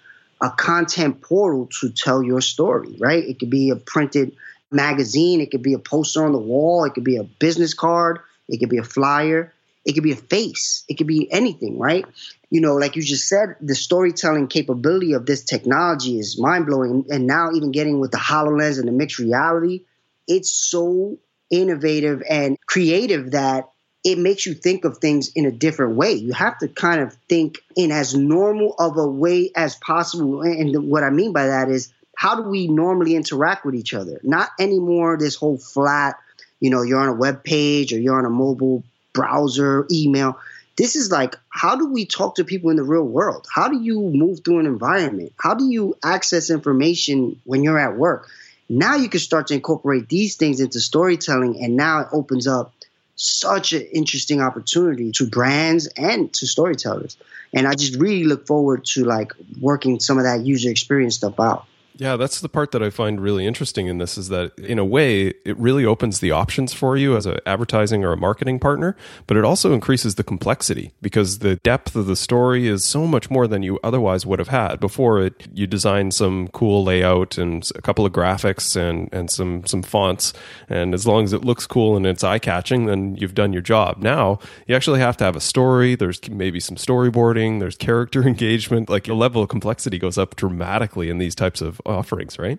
a 0.41 0.51
content 0.51 1.21
portal 1.21 1.69
to 1.81 1.91
tell 1.91 2.23
your 2.23 2.41
story, 2.41 2.97
right? 2.99 3.25
It 3.25 3.39
could 3.39 3.51
be 3.51 3.71
a 3.71 3.77
printed 3.77 4.37
magazine, 4.71 5.41
it 5.41 5.51
could 5.51 5.63
be 5.63 5.75
a 5.75 5.79
poster 5.79 6.25
on 6.25 6.33
the 6.33 6.39
wall, 6.39 6.85
it 6.85 6.95
could 6.95 7.05
be 7.05 7.17
a 7.17 7.25
business 7.25 7.75
card, 7.75 8.21
it 8.49 8.59
could 8.59 8.69
be 8.69 8.79
a 8.79 8.85
flyer, 8.85 9.53
it 9.85 9.93
could 9.95 10.03
be 10.03 10.13
a 10.13 10.17
face, 10.17 10.85
it 10.89 10.95
could 10.99 11.07
be 11.07 11.31
anything, 11.33 11.79
right? 11.79 12.05
You 12.51 12.61
know, 12.61 12.77
like 12.77 12.97
you 12.97 13.03
just 13.03 13.29
said, 13.29 13.57
the 13.61 13.75
storytelling 13.75 14.49
capability 14.49 15.13
of 15.13 15.27
this 15.27 15.45
technology 15.45 16.19
is 16.19 16.39
mind 16.39 16.67
blowing. 16.67 17.07
And 17.11 17.27
now, 17.27 17.53
even 17.53 17.73
getting 17.73 18.01
with 18.01 18.11
the 18.11 18.19
HoloLens 18.19 18.79
and 18.79 18.89
the 18.89 18.93
mixed 18.93 19.19
reality, 19.19 19.83
it's 20.27 20.51
so 20.51 21.19
innovative 21.51 22.23
and 22.29 22.59
creative 22.67 23.33
that 23.33 23.69
it 24.05 24.19
makes 24.19 24.47
you 24.47 24.55
think 24.55 24.85
of 24.85 24.99
things 24.99 25.33
in 25.35 25.45
a 25.47 25.51
different 25.51 25.97
way. 25.97 26.13
You 26.13 26.33
have 26.33 26.59
to 26.59 26.69
kind 26.69 27.01
of 27.01 27.15
think 27.29 27.59
in 27.77 27.91
as 27.91 28.15
normal 28.15 28.75
of 28.79 28.97
a 28.97 29.07
way 29.07 29.51
as 29.57 29.75
possible. 29.77 30.43
And 30.43 30.89
what 30.89 31.03
I 31.03 31.11
mean 31.11 31.33
by 31.33 31.47
that 31.49 31.69
is 31.69 31.93
how 32.17 32.37
do 32.37 32.43
we 32.49 32.69
normally 32.69 33.15
interact 33.15 33.65
with 33.65 33.75
each 33.75 33.95
other? 33.95 34.21
Not 34.23 34.51
anymore 34.59 35.17
this 35.19 35.35
whole 35.35 35.59
flat, 35.59 36.17
you 36.61 36.71
know, 36.71 36.83
you're 36.83 37.01
on 37.01 37.09
a 37.09 37.15
web 37.15 37.45
page 37.45 37.93
or 37.93 38.01
you're 38.01 38.19
on 38.19 38.25
a 38.25 38.31
mobile 38.31 38.83
browser, 39.13 39.87
email. 39.91 40.39
This 40.77 40.95
is 40.95 41.11
like, 41.11 41.35
how 41.49 41.75
do 41.75 41.93
we 41.93 42.07
talk 42.07 42.37
to 42.37 42.45
people 42.45 42.71
in 42.71 42.77
the 42.77 42.85
real 42.85 43.03
world? 43.03 43.47
How 43.53 43.69
do 43.69 43.81
you 43.81 44.01
move 44.01 44.41
through 44.45 44.61
an 44.61 44.67
environment? 44.67 45.33
How 45.37 45.55
do 45.55 45.69
you 45.69 45.97
access 46.05 46.51
information 46.51 47.41
when 47.45 47.65
you're 47.65 47.79
at 47.79 47.97
work? 47.97 48.29
Now 48.69 48.97
you 48.97 49.09
can 49.09 49.21
start 49.21 49.47
to 49.49 49.55
incorporate 49.55 50.09
these 50.09 50.37
things 50.37 50.61
into 50.61 50.81
storytelling, 50.81 51.63
and 51.63 51.77
now 51.77 52.01
it 52.01 52.09
opens 52.13 52.47
up 52.47 52.73
such 53.17 53.73
an 53.73 53.83
interesting 53.93 54.41
opportunity 54.41 55.11
to 55.13 55.27
brands 55.27 55.87
and 55.97 56.33
to 56.35 56.47
storytellers. 56.47 57.17
And 57.53 57.67
I 57.67 57.75
just 57.75 57.97
really 57.97 58.25
look 58.25 58.47
forward 58.47 58.85
to 58.93 59.05
like 59.05 59.33
working 59.61 59.99
some 60.01 60.19
of 60.19 60.25
that 60.25 60.43
user 60.43 60.71
experience 60.71 61.17
stuff 61.17 61.41
out. 61.41 61.67
Yeah, 61.99 62.15
that's 62.17 62.41
the 62.41 62.49
part 62.49 62.71
that 62.71 62.83
I 62.83 62.91
find 62.91 63.21
really 63.21 63.45
interesting 63.45 63.89
in 63.89 63.99
this 63.99 64.17
is 64.17 64.29
that 64.29 64.57
in 64.57 64.79
a 64.79 64.85
way 64.85 65.35
it 65.45 65.59
really 65.59 65.85
opens 65.85 66.21
the 66.21 66.31
options 66.31 66.73
for 66.73 66.97
you 66.97 67.17
as 67.17 67.27
an 67.27 67.39
advertising 67.45 68.05
or 68.05 68.13
a 68.13 68.17
marketing 68.17 68.61
partner, 68.61 68.97
but 69.27 69.37
it 69.37 69.45
also 69.45 69.73
increases 69.73 70.15
the 70.15 70.23
complexity 70.23 70.93
because 71.03 71.41
the 71.41 71.57
depth 71.57 71.97
of 71.97 72.07
the 72.07 72.15
story 72.15 72.69
is 72.69 72.85
so 72.85 73.05
much 73.05 73.31
more 73.31 73.49
than 73.49 73.65
you 73.65 73.81
otherwise 73.83 74.25
would 74.25 74.39
have 74.39 74.49
had. 74.49 74.79
Before 74.79 75.21
it 75.21 75.49
you 75.53 75.67
design 75.67 76.13
some 76.13 76.47
cool 76.49 76.85
layout 76.85 77.37
and 77.37 77.69
a 77.75 77.83
couple 77.83 78.07
of 78.07 78.13
graphics 78.13 78.77
and 78.77 79.09
and 79.13 79.29
some 79.29 79.67
some 79.67 79.83
fonts 79.83 80.33
and 80.69 80.95
as 80.95 81.05
long 81.05 81.25
as 81.25 81.33
it 81.33 81.45
looks 81.45 81.67
cool 81.67 81.97
and 81.97 82.07
it's 82.07 82.23
eye-catching 82.23 82.87
then 82.87 83.17
you've 83.17 83.35
done 83.35 83.53
your 83.53 83.63
job. 83.63 83.99
Now, 83.99 84.39
you 84.69 84.77
actually 84.77 85.01
have 85.01 85.17
to 85.17 85.25
have 85.25 85.35
a 85.35 85.41
story, 85.41 85.97
there's 85.97 86.21
maybe 86.31 86.61
some 86.61 86.77
storyboarding, 86.77 87.59
there's 87.59 87.77
character 87.77 88.23
engagement, 88.27 88.89
like 88.89 89.05
the 89.05 89.15
level 89.15 89.43
of 89.43 89.49
complexity 89.49 89.99
goes 89.99 90.17
up 90.17 90.37
dramatically 90.37 91.11
in 91.11 91.19
these 91.19 91.35
types 91.35 91.61
of 91.61 91.81
offerings, 91.89 92.39
right? 92.39 92.59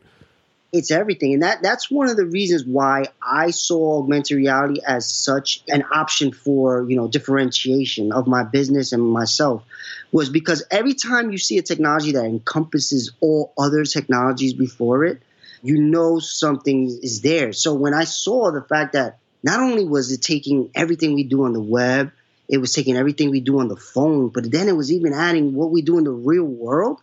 It's 0.72 0.92
everything. 0.92 1.34
And 1.34 1.44
that 1.44 1.64
that's 1.64 1.90
one 1.90 2.10
of 2.10 2.18
the 2.18 2.26
reasons 2.26 2.64
why 2.64 3.06
I 3.22 3.50
saw 3.50 4.00
augmented 4.00 4.38
reality 4.38 4.82
as 4.86 5.10
such 5.10 5.64
an 5.68 5.84
option 5.92 6.32
for, 6.32 6.88
you 6.88 6.96
know, 6.96 7.08
differentiation 7.08 8.12
of 8.12 8.28
my 8.28 8.44
business 8.44 8.92
and 8.92 9.02
myself 9.02 9.64
was 10.12 10.30
because 10.30 10.64
every 10.70 10.94
time 10.94 11.32
you 11.32 11.38
see 11.38 11.58
a 11.58 11.64
technology 11.64 12.12
that 12.12 12.26
encompasses 12.26 13.12
all 13.20 13.54
other 13.58 13.84
technologies 13.84 14.54
before 14.54 15.06
it, 15.06 15.22
you 15.62 15.80
know 15.80 16.20
something 16.20 16.86
is 17.02 17.22
there. 17.22 17.54
So 17.54 17.74
when 17.74 17.94
I 17.94 18.04
saw 18.04 18.52
the 18.52 18.62
fact 18.62 18.94
that 18.94 19.18
not 19.44 19.60
only 19.60 19.86
was 19.86 20.12
it 20.12 20.22
taking 20.22 20.70
everything 20.76 21.14
we 21.14 21.24
do 21.24 21.46
on 21.46 21.54
the 21.54 21.62
web, 21.62 22.12
it 22.48 22.58
was 22.58 22.74
taking 22.74 22.98
everything 22.98 23.30
we 23.30 23.42
do 23.42 23.60
on 23.60 23.68
the 23.68 23.76
phone, 23.76 24.30
but 24.30 24.50
then 24.52 24.68
it 24.68 24.76
was 24.76 24.92
even 24.92 25.14
adding 25.14 25.54
what 25.54 25.72
we 25.72 25.82
do 25.82 25.98
in 25.98 26.04
the 26.04 26.12
real 26.12 26.46
world. 26.46 27.00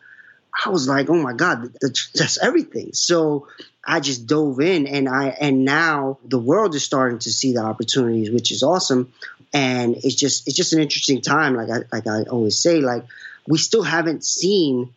I 0.64 0.70
was 0.70 0.88
like, 0.88 1.10
oh 1.10 1.16
my 1.16 1.32
God, 1.32 1.74
that's, 1.80 2.38
everything. 2.38 2.90
So 2.94 3.48
I 3.84 4.00
just 4.00 4.26
dove 4.26 4.60
in 4.60 4.86
and 4.86 5.08
I 5.08 5.28
and 5.28 5.64
now 5.64 6.18
the 6.24 6.38
world 6.38 6.74
is 6.74 6.84
starting 6.84 7.18
to 7.20 7.32
see 7.32 7.52
the 7.52 7.62
opportunities, 7.62 8.30
which 8.30 8.50
is 8.50 8.62
awesome. 8.62 9.12
And 9.52 9.96
it's 9.96 10.14
just 10.14 10.48
it's 10.48 10.56
just 10.56 10.72
an 10.72 10.80
interesting 10.80 11.20
time. 11.20 11.54
Like 11.54 11.70
I 11.70 11.84
like 11.92 12.06
I 12.06 12.22
always 12.24 12.58
say, 12.58 12.80
like 12.80 13.04
we 13.46 13.58
still 13.58 13.82
haven't 13.82 14.24
seen 14.24 14.92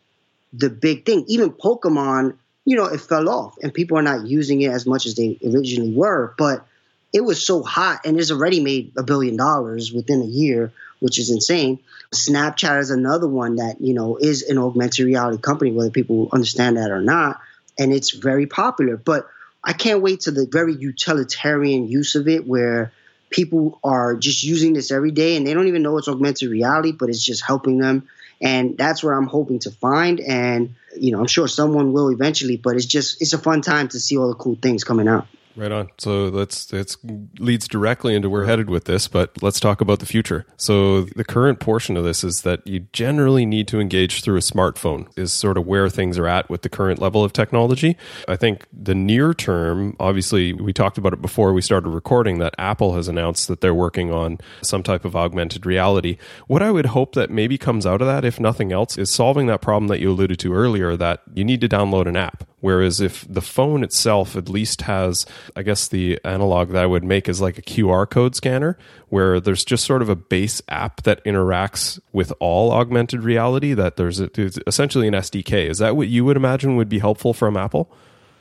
the 0.54 0.70
big 0.70 1.06
thing. 1.06 1.26
Even 1.28 1.52
Pokemon, 1.52 2.36
you 2.66 2.76
know, 2.76 2.86
it 2.86 3.02
fell 3.02 3.30
off 3.30 3.58
and 3.62 3.74
people 3.74 3.98
are 3.98 4.04
not 4.04 4.26
using 4.26 4.62
it 4.62 4.72
as 4.72 4.86
much 4.86 5.06
as 5.06 5.16
they 5.16 5.38
originally 5.46 5.94
were. 5.94 6.34
But 6.38 6.66
it 7.14 7.22
was 7.22 7.46
so 7.46 7.64
hot 7.64 8.02
and 8.06 8.20
it's 8.20 8.32
already 8.32 8.60
made 8.60 8.94
a 8.98 9.04
billion 9.04 9.36
dollars 9.36 9.92
within 9.92 10.22
a 10.22 10.26
year, 10.26 10.72
which 11.00 11.20
is 11.20 11.30
insane. 11.30 11.80
Snapchat 12.14 12.80
is 12.80 12.92
another 12.92 13.28
one 13.28 13.58
that, 13.58 13.82
you 13.82 13.94
know, 13.94 14.18
is 14.18 14.44
an 14.44 14.58
augmented 14.58 15.06
reality 15.06 15.42
company, 15.42 15.72
whether 15.72 15.90
people 15.90 16.30
understand 16.32 16.78
that 16.78 16.92
or 16.92 17.02
not. 17.02 17.40
And 17.78 17.94
it's 17.94 18.12
very 18.12 18.46
popular. 18.46 18.98
But 18.98 19.28
I 19.64 19.74
can't 19.74 20.02
wait 20.02 20.22
to 20.22 20.32
the 20.32 20.48
very 20.52 20.76
utilitarian 20.76 21.88
use 21.88 22.16
of 22.16 22.28
it 22.28 22.48
where 22.48 22.92
people 23.30 23.80
are 23.84 24.16
just 24.16 24.44
using 24.44 24.74
this 24.74 24.92
every 24.92 25.12
day 25.12 25.36
and 25.36 25.46
they 25.46 25.54
don't 25.54 25.68
even 25.68 25.82
know 25.82 25.98
it's 25.98 26.08
augmented 26.08 26.50
reality, 26.50 26.92
but 26.92 27.10
it's 27.10 27.24
just 27.24 27.44
helping 27.44 27.78
them. 27.78 28.08
And 28.42 28.78
that's 28.78 29.04
where 29.04 29.16
I'm 29.16 29.28
hoping 29.28 29.60
to 29.60 29.72
find. 29.72 30.20
And, 30.20 30.76
you 30.98 31.12
know, 31.12 31.20
I'm 31.20 31.28
sure 31.28 31.48
someone 31.48 31.92
will 31.92 32.10
eventually, 32.10 32.58
but 32.58 32.76
it's 32.76 32.86
just, 32.86 33.22
it's 33.22 33.34
a 33.34 33.38
fun 33.38 33.62
time 33.62 33.90
to 33.90 34.00
see 34.00 34.18
all 34.18 34.30
the 34.30 34.36
cool 34.36 34.58
things 34.62 34.84
coming 34.84 35.08
out. 35.08 35.28
Right 35.56 35.72
on. 35.72 35.90
So 35.98 36.30
that's 36.30 36.66
that's 36.66 36.98
leads 37.38 37.68
directly 37.68 38.16
into 38.16 38.30
where 38.30 38.40
we're 38.40 38.46
headed 38.46 38.70
with 38.70 38.86
this, 38.86 39.08
but 39.08 39.42
let's 39.44 39.60
talk 39.60 39.82
about 39.82 40.00
the 40.00 40.06
future. 40.06 40.46
So 40.56 41.02
the 41.02 41.26
current 41.26 41.60
portion 41.60 41.98
of 41.98 42.06
this 42.06 42.24
is 42.24 42.44
that 42.44 42.66
you 42.66 42.88
generally 42.94 43.46
need 43.46 43.68
to 43.70 43.80
engage 43.80 44.24
through 44.24 44.38
a 44.38 44.42
smartphone 44.42 45.08
is 45.18 45.34
sort 45.34 45.58
of 45.58 45.66
where 45.66 45.90
things 45.90 46.18
are 46.18 46.28
at 46.28 46.50
with 46.50 46.62
the 46.62 46.70
current 46.70 47.02
level 47.02 47.24
of 47.24 47.34
technology. 47.34 47.98
I 48.28 48.38
think 48.38 48.68
the 48.72 48.96
near 48.96 49.34
term, 49.34 49.98
obviously 50.00 50.54
we 50.54 50.72
talked 50.72 50.98
about 50.98 51.14
it 51.14 51.22
before 51.22 51.52
we 51.52 51.62
started 51.62 51.90
recording 51.90 52.40
that 52.40 52.56
Apple 52.58 52.96
has 52.96 53.08
announced 53.08 53.50
that 53.50 53.60
they're 53.60 53.74
working 53.74 54.14
on 54.14 54.38
some 54.62 54.84
type 54.84 55.04
of 55.04 55.16
augmented 55.16 55.66
reality. 55.66 56.18
What 56.48 56.64
I 56.64 56.72
would 56.72 56.88
hope 56.88 57.16
that 57.16 57.30
maybe 57.30 57.58
comes 57.58 57.86
out 57.86 58.02
of 58.02 58.08
that 58.08 58.24
if 58.24 58.40
nothing 58.40 58.72
else 58.72 58.98
is 58.98 59.10
solving 59.10 59.48
that 59.48 59.62
problem 59.62 59.88
that 59.90 60.00
you 60.00 60.12
alluded 60.12 60.40
to 60.40 60.54
earlier 60.54 60.96
that 60.96 61.22
you 61.34 61.44
need 61.44 61.60
to 61.62 61.68
download 61.68 62.08
an 62.08 62.16
app. 62.16 62.49
Whereas 62.62 63.00
if 63.00 63.26
the 63.30 63.42
phone 63.42 63.84
itself 63.84 64.36
at 64.36 64.50
least 64.50 64.82
has, 64.82 65.26
I 65.56 65.64
guess 65.64 65.88
the 65.88 66.20
analog 66.26 66.70
that 66.70 66.84
I 66.84 66.86
would 66.86 67.04
make 67.04 67.30
is 67.30 67.40
like 67.40 67.58
a 67.58 67.62
QR 67.62 68.10
code 68.10 68.36
scanner, 68.36 68.78
where 69.08 69.40
there's 69.40 69.64
just 69.64 69.86
sort 69.86 70.02
of 70.02 70.10
a 70.10 70.16
base 70.16 70.62
app 70.68 71.04
that 71.04 71.24
interacts 71.24 72.00
with 72.12 72.34
all 72.40 72.72
augmented 72.72 73.24
reality, 73.24 73.74
that 73.74 73.96
there's, 73.96 74.20
a, 74.20 74.30
essentially 74.68 75.08
an 75.08 75.14
SDK. 75.14 75.70
Is 75.70 75.78
that 75.78 75.96
what 75.96 76.10
you 76.10 76.26
would 76.26 76.38
imagine 76.38 76.76
would 76.76 76.90
be 76.90 77.00
helpful 77.00 77.34
from 77.34 77.56
Apple? 77.56 77.90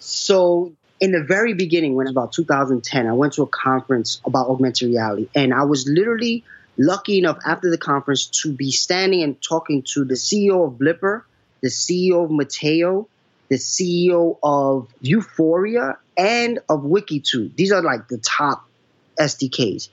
So 0.00 0.72
in 1.00 1.12
the 1.12 1.22
very 1.22 1.54
beginning, 1.54 1.94
when 1.94 2.08
about 2.08 2.32
2010, 2.32 3.06
I 3.06 3.12
went 3.12 3.34
to 3.34 3.42
a 3.42 3.46
conference 3.46 4.20
about 4.24 4.48
augmented 4.48 4.88
reality, 4.88 5.28
and 5.34 5.54
I 5.54 5.62
was 5.64 5.86
literally 5.86 6.44
lucky 6.76 7.18
enough 7.18 7.38
after 7.46 7.70
the 7.70 7.78
conference 7.78 8.26
to 8.42 8.52
be 8.52 8.70
standing 8.70 9.22
and 9.22 9.40
talking 9.42 9.82
to 9.94 10.04
the 10.04 10.14
CEO 10.14 10.66
of 10.66 10.74
Blippar, 10.74 11.22
the 11.60 11.68
CEO 11.68 12.24
of 12.24 12.30
Metaio, 12.30 13.06
the 13.48 13.56
CEO 13.56 14.38
of 14.42 14.88
Euphoria 15.00 15.98
and 16.16 16.58
of 16.68 16.82
Wikitude. 16.82 17.56
These 17.56 17.72
are 17.72 17.82
like 17.82 18.08
the 18.08 18.18
top 18.18 18.68
SDKs. 19.18 19.88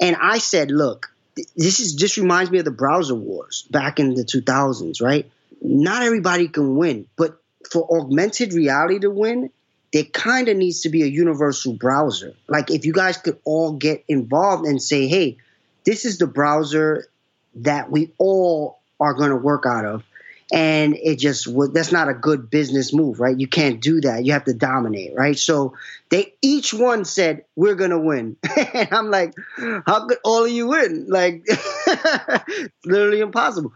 And 0.00 0.16
I 0.20 0.38
said, 0.38 0.70
look, 0.70 1.10
this 1.56 1.80
is 1.80 1.94
just 1.94 2.16
reminds 2.16 2.50
me 2.50 2.58
of 2.58 2.64
the 2.64 2.70
browser 2.70 3.14
wars 3.14 3.66
back 3.70 3.98
in 3.98 4.14
the 4.14 4.24
2000s, 4.24 5.02
right? 5.02 5.30
Not 5.60 6.02
everybody 6.02 6.48
can 6.48 6.76
win, 6.76 7.06
but 7.16 7.40
for 7.70 7.98
augmented 7.98 8.52
reality 8.52 9.00
to 9.00 9.10
win, 9.10 9.50
there 9.92 10.04
kind 10.04 10.48
of 10.48 10.56
needs 10.56 10.82
to 10.82 10.88
be 10.88 11.02
a 11.02 11.06
universal 11.06 11.72
browser. 11.72 12.34
Like 12.48 12.70
if 12.70 12.84
you 12.84 12.92
guys 12.92 13.16
could 13.16 13.38
all 13.44 13.72
get 13.72 14.04
involved 14.08 14.66
and 14.66 14.82
say, 14.82 15.06
hey, 15.06 15.38
this 15.84 16.04
is 16.04 16.18
the 16.18 16.26
browser 16.26 17.06
that 17.56 17.90
we 17.90 18.12
all 18.18 18.80
are 18.98 19.14
going 19.14 19.30
to 19.30 19.36
work 19.36 19.64
out 19.66 19.84
of 19.84 20.02
and 20.52 20.96
it 20.96 21.18
just 21.18 21.46
would 21.46 21.72
that's 21.72 21.92
not 21.92 22.08
a 22.08 22.14
good 22.14 22.50
business 22.50 22.92
move 22.92 23.20
right? 23.20 23.38
You 23.38 23.48
can't 23.48 23.80
do 23.80 24.00
that. 24.02 24.24
You 24.24 24.32
have 24.32 24.44
to 24.44 24.54
dominate 24.54 25.14
right? 25.14 25.38
So 25.38 25.74
they 26.10 26.34
each 26.42 26.74
one 26.74 27.04
said 27.04 27.44
we're 27.56 27.74
gonna 27.74 28.00
win. 28.00 28.36
And 28.74 28.88
i'm 28.92 29.10
like 29.10 29.34
how 29.58 30.06
could 30.06 30.18
all 30.24 30.44
of 30.44 30.50
you 30.50 30.68
win? 30.68 31.06
Like 31.08 31.46
literally 32.84 33.20
impossible. 33.20 33.72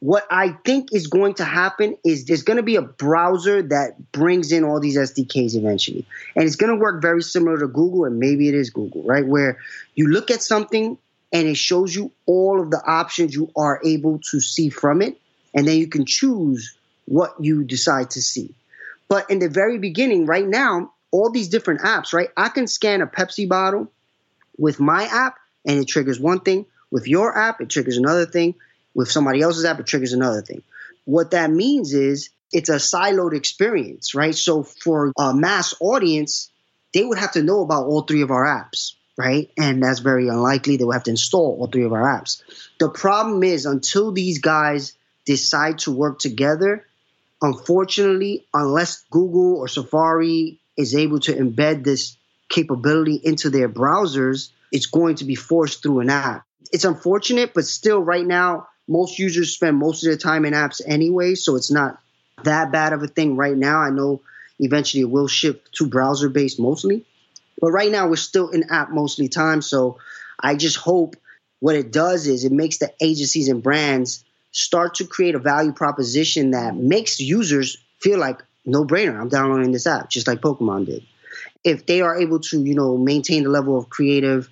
What 0.00 0.26
i 0.30 0.50
think 0.64 0.92
is 0.92 1.06
going 1.06 1.34
to 1.34 1.44
happen 1.44 1.96
is 2.04 2.24
there's 2.24 2.42
going 2.42 2.56
to 2.56 2.62
be 2.62 2.76
a 2.76 2.82
browser 2.82 3.62
that 3.62 4.12
brings 4.12 4.52
in 4.52 4.64
all 4.64 4.80
these 4.80 4.96
sdks 4.96 5.54
eventually. 5.54 6.04
And 6.34 6.44
it's 6.44 6.56
going 6.56 6.74
to 6.74 6.80
work 6.80 7.00
very 7.02 7.22
similar 7.22 7.58
to 7.58 7.68
google 7.68 8.04
and 8.04 8.18
maybe 8.18 8.48
it 8.48 8.54
is 8.54 8.70
google 8.70 9.02
right? 9.04 9.26
Where 9.26 9.58
you 9.94 10.08
look 10.08 10.30
at 10.30 10.42
something 10.42 10.98
and 11.32 11.46
it 11.46 11.56
shows 11.56 11.94
you 11.94 12.10
all 12.26 12.60
of 12.60 12.70
the 12.70 12.82
options 12.84 13.34
you 13.34 13.50
are 13.56 13.80
able 13.84 14.18
to 14.30 14.40
see 14.40 14.70
from 14.70 15.02
it 15.02 15.20
and 15.58 15.66
then 15.66 15.76
you 15.76 15.88
can 15.88 16.06
choose 16.06 16.78
what 17.04 17.34
you 17.40 17.64
decide 17.64 18.10
to 18.10 18.22
see. 18.22 18.54
But 19.08 19.28
in 19.28 19.40
the 19.40 19.48
very 19.48 19.78
beginning, 19.78 20.24
right 20.24 20.46
now, 20.46 20.92
all 21.10 21.30
these 21.30 21.48
different 21.48 21.80
apps, 21.80 22.12
right? 22.12 22.28
I 22.36 22.48
can 22.48 22.68
scan 22.68 23.02
a 23.02 23.08
Pepsi 23.08 23.48
bottle 23.48 23.90
with 24.56 24.78
my 24.78 25.02
app 25.02 25.36
and 25.66 25.80
it 25.80 25.88
triggers 25.88 26.20
one 26.20 26.38
thing. 26.38 26.66
With 26.92 27.08
your 27.08 27.36
app, 27.36 27.60
it 27.60 27.70
triggers 27.70 27.96
another 27.96 28.24
thing. 28.24 28.54
With 28.94 29.10
somebody 29.10 29.42
else's 29.42 29.64
app, 29.64 29.80
it 29.80 29.86
triggers 29.86 30.12
another 30.12 30.42
thing. 30.42 30.62
What 31.06 31.32
that 31.32 31.50
means 31.50 31.92
is 31.92 32.30
it's 32.52 32.68
a 32.68 32.76
siloed 32.76 33.34
experience, 33.34 34.14
right? 34.14 34.36
So 34.36 34.62
for 34.62 35.12
a 35.18 35.34
mass 35.34 35.74
audience, 35.80 36.52
they 36.94 37.02
would 37.02 37.18
have 37.18 37.32
to 37.32 37.42
know 37.42 37.62
about 37.62 37.86
all 37.86 38.02
three 38.02 38.22
of 38.22 38.30
our 38.30 38.44
apps, 38.44 38.92
right? 39.16 39.50
And 39.58 39.82
that's 39.82 39.98
very 39.98 40.28
unlikely. 40.28 40.76
They 40.76 40.84
would 40.84 40.94
have 40.94 41.02
to 41.04 41.10
install 41.10 41.58
all 41.58 41.66
three 41.66 41.82
of 41.82 41.92
our 41.92 42.04
apps. 42.04 42.42
The 42.78 42.90
problem 42.90 43.42
is 43.42 43.66
until 43.66 44.12
these 44.12 44.38
guys 44.38 44.94
decide 45.28 45.78
to 45.80 45.92
work 45.92 46.18
together, 46.18 46.86
unfortunately, 47.42 48.46
unless 48.54 49.04
Google 49.10 49.58
or 49.58 49.68
Safari 49.68 50.58
is 50.74 50.94
able 50.94 51.20
to 51.20 51.34
embed 51.34 51.84
this 51.84 52.16
capability 52.48 53.20
into 53.22 53.50
their 53.50 53.68
browsers, 53.68 54.48
it's 54.72 54.86
going 54.86 55.16
to 55.16 55.26
be 55.26 55.34
forced 55.34 55.82
through 55.82 56.00
an 56.00 56.08
app. 56.08 56.46
It's 56.72 56.86
unfortunate, 56.86 57.52
but 57.52 57.66
still, 57.66 58.00
right 58.02 58.26
now, 58.26 58.68
most 58.88 59.18
users 59.18 59.52
spend 59.52 59.76
most 59.76 60.02
of 60.02 60.08
their 60.08 60.16
time 60.16 60.46
in 60.46 60.54
apps 60.54 60.80
anyway, 60.84 61.34
so 61.34 61.56
it's 61.56 61.70
not 61.70 62.00
that 62.44 62.72
bad 62.72 62.94
of 62.94 63.02
a 63.02 63.06
thing 63.06 63.36
right 63.36 63.56
now. 63.56 63.80
I 63.80 63.90
know 63.90 64.22
eventually 64.58 65.02
it 65.02 65.10
will 65.10 65.28
shift 65.28 65.74
to 65.74 65.86
browser 65.86 66.30
based 66.30 66.58
mostly, 66.58 67.04
but 67.60 67.70
right 67.70 67.92
now 67.92 68.08
we're 68.08 68.16
still 68.16 68.48
in 68.48 68.70
app 68.70 68.90
mostly 68.90 69.28
time. 69.28 69.60
So 69.60 69.98
I 70.40 70.54
just 70.54 70.78
hope 70.78 71.16
what 71.60 71.76
it 71.76 71.92
does 71.92 72.26
is 72.26 72.44
it 72.44 72.52
makes 72.52 72.78
the 72.78 72.94
agencies 72.98 73.48
and 73.48 73.62
brands 73.62 74.24
start 74.50 74.96
to 74.96 75.06
create 75.06 75.34
a 75.34 75.38
value 75.38 75.72
proposition 75.72 76.52
that 76.52 76.74
makes 76.74 77.20
users 77.20 77.78
feel 77.98 78.18
like 78.18 78.42
no 78.64 78.84
brainer. 78.84 79.20
I'm 79.20 79.28
downloading 79.28 79.72
this 79.72 79.86
app, 79.86 80.10
just 80.10 80.26
like 80.26 80.40
Pokemon 80.40 80.86
did. 80.86 81.04
If 81.64 81.86
they 81.86 82.00
are 82.00 82.20
able 82.20 82.40
to, 82.40 82.62
you 82.62 82.74
know, 82.74 82.96
maintain 82.96 83.42
the 83.44 83.50
level 83.50 83.78
of 83.78 83.88
creative 83.88 84.48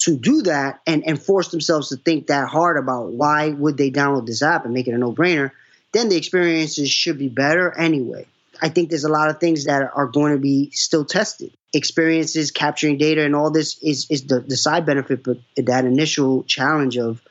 to 0.00 0.16
do 0.16 0.42
that 0.42 0.80
and, 0.86 1.06
and 1.06 1.22
force 1.22 1.48
themselves 1.48 1.90
to 1.90 1.96
think 1.96 2.28
that 2.28 2.48
hard 2.48 2.78
about 2.78 3.12
why 3.12 3.50
would 3.50 3.76
they 3.76 3.90
download 3.90 4.26
this 4.26 4.42
app 4.42 4.64
and 4.64 4.74
make 4.74 4.88
it 4.88 4.94
a 4.94 4.98
no 4.98 5.12
brainer, 5.12 5.52
then 5.92 6.08
the 6.08 6.16
experiences 6.16 6.90
should 6.90 7.18
be 7.18 7.28
better 7.28 7.76
anyway. 7.76 8.26
I 8.62 8.68
think 8.68 8.90
there's 8.90 9.04
a 9.04 9.10
lot 9.10 9.30
of 9.30 9.40
things 9.40 9.64
that 9.64 9.90
are 9.94 10.06
going 10.06 10.32
to 10.32 10.38
be 10.38 10.70
still 10.70 11.04
tested. 11.04 11.52
Experiences, 11.72 12.50
capturing 12.50 12.98
data, 12.98 13.24
and 13.24 13.34
all 13.34 13.50
this 13.50 13.78
is, 13.82 14.06
is 14.10 14.24
the, 14.24 14.40
the 14.40 14.56
side 14.56 14.86
benefit, 14.86 15.22
but 15.22 15.38
that 15.56 15.84
initial 15.84 16.42
challenge 16.44 16.98
of 16.98 17.22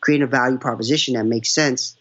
creating 0.00 0.24
a 0.24 0.28
value 0.28 0.58
proposition 0.58 1.14
that 1.14 1.24
makes 1.24 1.52
sense 1.54 1.96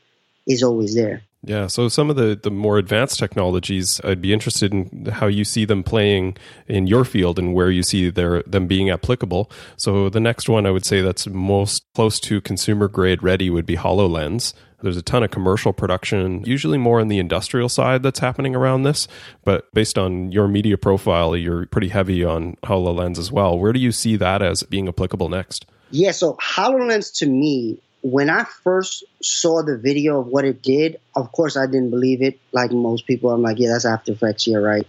is 0.45 0.63
always 0.63 0.95
there. 0.95 1.21
Yeah, 1.43 1.67
so 1.67 1.87
some 1.87 2.09
of 2.09 2.15
the, 2.15 2.37
the 2.41 2.49
more 2.49 2.77
advanced 2.77 3.19
technologies, 3.19 4.01
I'd 4.03 4.21
be 4.21 4.33
interested 4.33 4.73
in 4.73 5.05
how 5.05 5.27
you 5.27 5.45
see 5.45 5.65
them 5.65 5.83
playing 5.83 6.35
in 6.67 6.87
your 6.87 7.05
field 7.05 7.37
and 7.37 7.53
where 7.53 7.69
you 7.69 7.83
see 7.83 8.09
their 8.09 8.41
them 8.43 8.67
being 8.67 8.89
applicable. 8.89 9.49
So 9.77 10.09
the 10.09 10.19
next 10.19 10.49
one 10.49 10.65
I 10.65 10.71
would 10.71 10.85
say 10.85 11.01
that's 11.01 11.27
most 11.27 11.85
close 11.93 12.19
to 12.21 12.41
consumer 12.41 12.87
grade 12.87 13.23
ready 13.23 13.49
would 13.49 13.65
be 13.65 13.77
HoloLens. 13.77 14.53
There's 14.81 14.97
a 14.97 15.01
ton 15.01 15.23
of 15.23 15.31
commercial 15.31 15.73
production, 15.73 16.43
usually 16.43 16.77
more 16.77 16.99
on 16.99 17.07
the 17.07 17.17
industrial 17.17 17.69
side 17.69 18.03
that's 18.03 18.19
happening 18.19 18.55
around 18.55 18.83
this. 18.83 19.07
But 19.43 19.71
based 19.73 19.97
on 19.97 20.31
your 20.31 20.47
media 20.47 20.77
profile, 20.77 21.35
you're 21.35 21.65
pretty 21.67 21.89
heavy 21.89 22.23
on 22.23 22.57
HoloLens 22.63 23.17
as 23.17 23.31
well. 23.31 23.57
Where 23.57 23.73
do 23.73 23.79
you 23.79 23.91
see 23.91 24.17
that 24.17 24.41
as 24.41 24.63
being 24.63 24.87
applicable 24.87 25.29
next? 25.29 25.65
Yeah, 25.91 26.11
so 26.11 26.33
HoloLens 26.33 27.17
to 27.19 27.25
me 27.25 27.79
when 28.01 28.29
I 28.29 28.43
first 28.43 29.03
saw 29.21 29.63
the 29.63 29.77
video 29.77 30.19
of 30.19 30.27
what 30.27 30.45
it 30.45 30.61
did, 30.61 30.99
of 31.15 31.31
course 31.31 31.57
I 31.57 31.65
didn't 31.65 31.89
believe 31.89 32.21
it. 32.21 32.39
Like 32.51 32.71
most 32.71 33.07
people, 33.07 33.31
I'm 33.31 33.41
like, 33.41 33.59
yeah, 33.59 33.69
that's 33.69 33.85
After 33.85 34.11
Effects, 34.11 34.47
yeah, 34.47 34.57
right. 34.57 34.87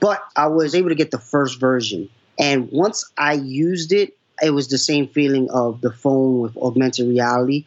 But 0.00 0.22
I 0.36 0.48
was 0.48 0.74
able 0.74 0.90
to 0.90 0.94
get 0.94 1.10
the 1.10 1.18
first 1.18 1.58
version, 1.58 2.10
and 2.38 2.70
once 2.70 3.10
I 3.16 3.32
used 3.32 3.92
it, 3.92 4.16
it 4.42 4.50
was 4.50 4.68
the 4.68 4.78
same 4.78 5.08
feeling 5.08 5.48
of 5.50 5.80
the 5.80 5.90
phone 5.90 6.40
with 6.40 6.56
augmented 6.58 7.08
reality, 7.08 7.64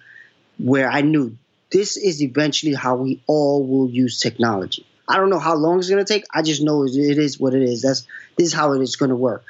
where 0.60 0.90
I 0.90 1.02
knew 1.02 1.36
this 1.72 1.98
is 1.98 2.22
eventually 2.22 2.74
how 2.74 2.96
we 2.98 3.24
all 3.28 3.66
will 3.66 3.90
use 3.90 4.20
technology. 4.20 4.86
I 5.08 5.18
don't 5.18 5.32
know 5.32 5.40
how 5.40 5.56
long 5.56 5.80
it's 5.80 5.90
going 5.90 6.06
to 6.06 6.14
take. 6.14 6.26
I 6.32 6.44
just 6.44 6.62
know 6.62 6.86
it 6.86 6.96
is 6.96 7.40
what 7.40 7.56
it 7.56 7.64
is. 7.64 7.82
That's 7.82 8.06
this 8.38 8.48
is 8.48 8.54
how 8.54 8.74
it 8.74 8.82
is 8.82 8.96
going 8.96 9.10
to 9.10 9.16
work. 9.16 9.44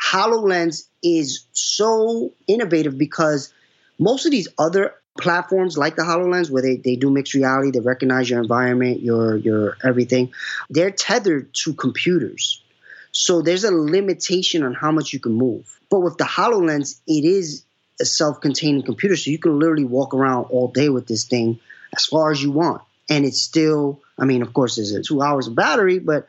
HoloLens 0.00 0.86
is 1.02 1.46
so 1.52 2.32
innovative 2.46 2.98
because 2.98 3.52
most 3.98 4.24
of 4.26 4.32
these 4.32 4.48
other 4.58 4.94
platforms 5.18 5.76
like 5.76 5.96
the 5.96 6.02
HoloLens, 6.02 6.50
where 6.50 6.62
they, 6.62 6.76
they 6.76 6.96
do 6.96 7.10
mixed 7.10 7.34
reality, 7.34 7.72
they 7.72 7.80
recognize 7.80 8.30
your 8.30 8.40
environment, 8.40 9.00
your 9.00 9.36
your 9.36 9.76
everything, 9.82 10.32
they're 10.70 10.90
tethered 10.90 11.52
to 11.52 11.74
computers. 11.74 12.62
So 13.10 13.42
there's 13.42 13.64
a 13.64 13.72
limitation 13.72 14.62
on 14.62 14.74
how 14.74 14.92
much 14.92 15.12
you 15.12 15.18
can 15.18 15.32
move. 15.32 15.78
But 15.90 16.00
with 16.00 16.18
the 16.18 16.24
HoloLens, 16.24 17.00
it 17.06 17.24
is 17.24 17.64
a 18.00 18.04
self-contained 18.04 18.84
computer, 18.84 19.16
so 19.16 19.30
you 19.30 19.38
can 19.38 19.58
literally 19.58 19.84
walk 19.84 20.14
around 20.14 20.44
all 20.44 20.68
day 20.68 20.88
with 20.88 21.06
this 21.06 21.24
thing 21.24 21.58
as 21.96 22.04
far 22.04 22.30
as 22.30 22.40
you 22.40 22.52
want. 22.52 22.82
And 23.10 23.24
it's 23.24 23.42
still, 23.42 24.02
I 24.18 24.24
mean, 24.24 24.42
of 24.42 24.52
course, 24.52 24.76
there's 24.76 24.92
a 24.92 25.02
two 25.02 25.22
hours 25.22 25.48
of 25.48 25.56
battery, 25.56 25.98
but 25.98 26.28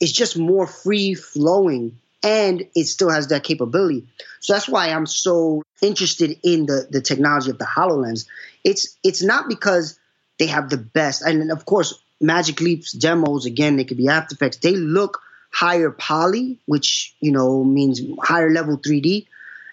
it's 0.00 0.12
just 0.12 0.36
more 0.36 0.66
free 0.66 1.14
flowing 1.14 1.98
and 2.22 2.66
it 2.74 2.86
still 2.86 3.10
has 3.10 3.28
that 3.28 3.44
capability. 3.44 4.06
So 4.40 4.54
that's 4.54 4.68
why 4.68 4.88
I'm 4.88 5.06
so 5.06 5.62
interested 5.84 6.38
in 6.42 6.66
the 6.66 6.86
the 6.90 7.00
technology 7.00 7.50
of 7.50 7.58
the 7.58 7.64
Hololens. 7.64 8.26
It's 8.64 8.96
it's 9.02 9.22
not 9.22 9.48
because 9.48 9.98
they 10.38 10.46
have 10.46 10.68
the 10.70 10.78
best, 10.78 11.22
and 11.22 11.50
of 11.52 11.64
course, 11.64 11.94
Magic 12.20 12.60
Leap's 12.60 12.92
demos 12.92 13.46
again, 13.46 13.76
they 13.76 13.84
could 13.84 13.96
be 13.96 14.08
After 14.08 14.34
Effects. 14.34 14.58
They 14.58 14.74
look 14.74 15.20
higher 15.52 15.90
poly, 15.90 16.58
which 16.66 17.14
you 17.20 17.32
know 17.32 17.62
means 17.62 18.00
higher 18.20 18.50
level 18.50 18.78
3D. 18.78 19.26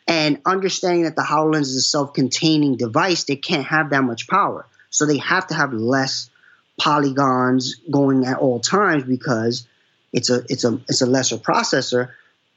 And 0.08 0.42
understanding 0.46 1.04
that 1.04 1.16
the 1.16 1.22
HoloLens 1.22 1.62
is 1.62 1.76
a 1.76 1.82
self-containing 1.82 2.76
device, 2.76 3.24
they 3.24 3.36
can't 3.36 3.66
have 3.66 3.92
that 3.92 4.04
much 4.04 4.28
power. 4.28 4.66
So 4.90 5.06
they 5.06 5.18
have 5.18 5.48
to 5.48 5.54
have 5.54 5.74
less 5.74 6.30
polygons 6.78 7.76
going 7.90 8.26
at 8.26 8.40
all 8.40 8.60
times 8.60 9.04
because 9.04 9.68
it's 10.12 10.30
a 10.30 10.44
it's 10.50 10.64
a 10.66 10.82
it's 10.90 11.02
a 11.02 11.06
lesser 11.06 11.38
processor 11.38 12.10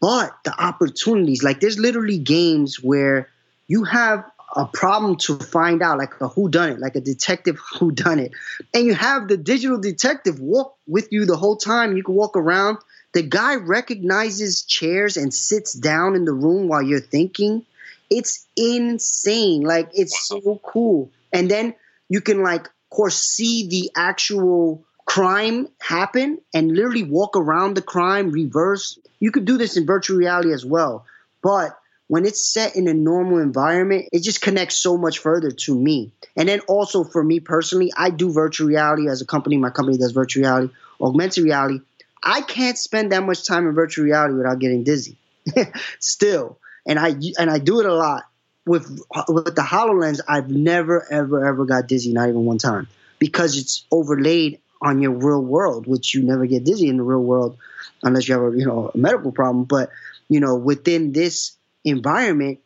but 0.05 0.37
the 0.45 0.53
opportunities, 0.62 1.43
like 1.43 1.61
there's 1.61 1.79
literally 1.79 2.19
games 2.19 2.77
where 2.79 3.31
you 3.68 3.85
have 3.85 4.24
a 4.57 4.66
problem 4.66 5.16
to 5.16 5.38
find 5.38 5.83
out, 5.83 5.98
like 5.98 6.20
a 6.20 6.29
who 6.29 6.48
done 6.48 6.70
it, 6.70 6.79
like 6.79 6.96
a 6.96 7.00
detective 7.00 7.59
who 7.79 7.90
done 7.90 8.18
it, 8.18 8.33
and 8.72 8.87
you 8.87 8.94
have 8.94 9.29
the 9.29 9.37
digital 9.37 9.79
detective 9.79 10.38
walk 10.38 10.77
with 10.87 11.09
you 11.11 11.27
the 11.27 11.37
whole 11.37 11.57
time. 11.57 11.96
You 11.96 12.05
can 12.05 12.14
walk 12.14 12.37
around. 12.37 12.79
The 13.14 13.22
guy 13.22 13.57
recognizes 13.57 14.62
chairs 14.62 15.16
and 15.16 15.33
sits 15.33 15.72
down 15.72 16.16
in 16.16 16.24
the 16.24 16.33
room 16.33 16.68
while 16.68 16.83
you're 16.83 17.00
thinking. 17.00 17.64
It's 18.11 18.46
insane. 18.57 19.62
Like 19.62 19.90
it's 19.94 20.27
so 20.27 20.61
cool. 20.62 21.11
And 21.33 21.50
then 21.50 21.74
you 22.09 22.20
can 22.20 22.42
like, 22.42 22.66
of 22.66 22.90
course, 22.90 23.16
see 23.16 23.68
the 23.68 23.90
actual 23.96 24.85
crime 25.07 25.68
happen 25.81 26.38
and 26.53 26.74
literally 26.74 27.05
walk 27.05 27.37
around 27.37 27.74
the 27.74 27.83
crime, 27.83 28.31
reverse. 28.31 28.98
You 29.20 29.31
could 29.31 29.44
do 29.44 29.59
this 29.59 29.77
in 29.77 29.87
virtual 29.87 30.16
reality 30.16 30.53
as 30.53 30.64
well. 30.64 31.07
But 31.42 31.79
when 32.07 32.27
it's 32.27 32.53
set 32.53 32.77
in 32.77 32.87
a 32.87 32.95
normal 32.95 33.38
environment, 33.38 34.09
it 34.12 34.23
just 34.23 34.40
connects 34.40 34.77
so 34.77 34.99
much 34.99 35.19
further 35.19 35.51
to 35.51 35.75
me. 35.75 36.12
And 36.37 36.49
then 36.49 36.61
also 36.61 37.05
for 37.05 37.23
me 37.23 37.40
personally, 37.40 37.93
I 37.97 38.11
do 38.11 38.31
virtual 38.33 38.69
reality 38.69 39.09
as 39.09 39.23
a 39.23 39.27
company. 39.27 39.57
My 39.57 39.71
company 39.71 39.97
does 39.97 40.12
virtual 40.12 40.43
reality, 40.43 40.75
augmented 41.01 41.45
reality. 41.45 41.81
I 42.23 42.40
can't 42.43 42.79
spend 42.79 43.12
that 43.12 43.25
much 43.25 43.47
time 43.47 43.67
in 43.67 43.75
virtual 43.75 44.05
reality 44.05 44.35
without 44.35 44.59
getting 44.59 44.85
dizzy. 44.85 45.17
Still, 45.99 46.59
and 46.87 46.99
I 46.99 47.14
and 47.38 47.51
I 47.51 47.59
do 47.59 47.81
it 47.81 47.87
a 47.87 47.95
lot 47.95 48.25
with 48.64 48.88
with 49.29 49.55
the 49.55 49.62
Hololens. 49.62 50.21
I've 50.27 50.49
never 50.49 51.07
ever 51.11 51.47
ever 51.47 51.67
got 51.67 51.87
dizzy, 51.87 52.14
not 52.14 52.29
even 52.31 52.47
one 52.47 52.57
time, 52.57 52.88
because 53.19 53.59
it's 53.59 53.85
overlaid 53.90 54.61
on 54.81 55.01
your 55.03 55.12
real 55.12 55.43
world, 55.43 55.87
which 55.87 56.14
you 56.14 56.23
never 56.23 56.47
get 56.47 56.64
dizzy 56.64 56.88
in 56.88 56.97
the 56.97 57.03
real 57.03 57.23
world 57.23 57.59
unless 58.03 58.27
you 58.27 58.35
have 58.35 58.55
a 58.55 58.59
you 58.59 58.64
know 58.64 58.90
a 58.95 58.97
medical 58.97 59.33
problem. 59.33 59.64
But 59.64 59.90
you 60.29 60.40
know 60.40 60.55
within 60.55 61.12
this 61.12 61.57
environment, 61.85 62.61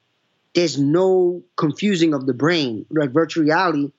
there's 0.55 0.79
no 0.79 1.43
confusing 1.57 2.15
of 2.15 2.27
the 2.27 2.35
brain. 2.35 2.87
Like 2.91 3.11
virtual 3.11 3.45
reality, 3.45 3.93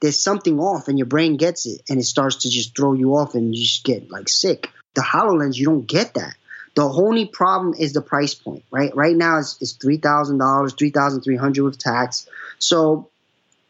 there's 0.00 0.22
something 0.22 0.58
off 0.60 0.88
and 0.88 0.98
your 0.98 1.06
brain 1.06 1.36
gets 1.36 1.66
it 1.66 1.82
and 1.88 1.98
it 1.98 2.04
starts 2.04 2.36
to 2.36 2.50
just 2.50 2.76
throw 2.76 2.92
you 2.92 3.16
off 3.16 3.34
and 3.34 3.54
you 3.54 3.62
just 3.62 3.84
get 3.84 4.10
like 4.10 4.28
sick. 4.28 4.70
The 4.94 5.02
HoloLens, 5.02 5.56
you 5.56 5.66
don't 5.66 5.86
get 5.86 6.14
that. 6.14 6.34
The 6.74 6.84
only 6.84 7.26
problem 7.26 7.74
is 7.78 7.94
the 7.94 8.02
price 8.02 8.34
point, 8.34 8.62
right? 8.70 8.94
Right 8.94 9.16
now 9.16 9.38
it's, 9.38 9.60
it's 9.62 9.76
$3,000, 9.78 10.78
3,300 10.78 11.64
with 11.64 11.78
tax. 11.78 12.28
So 12.58 13.08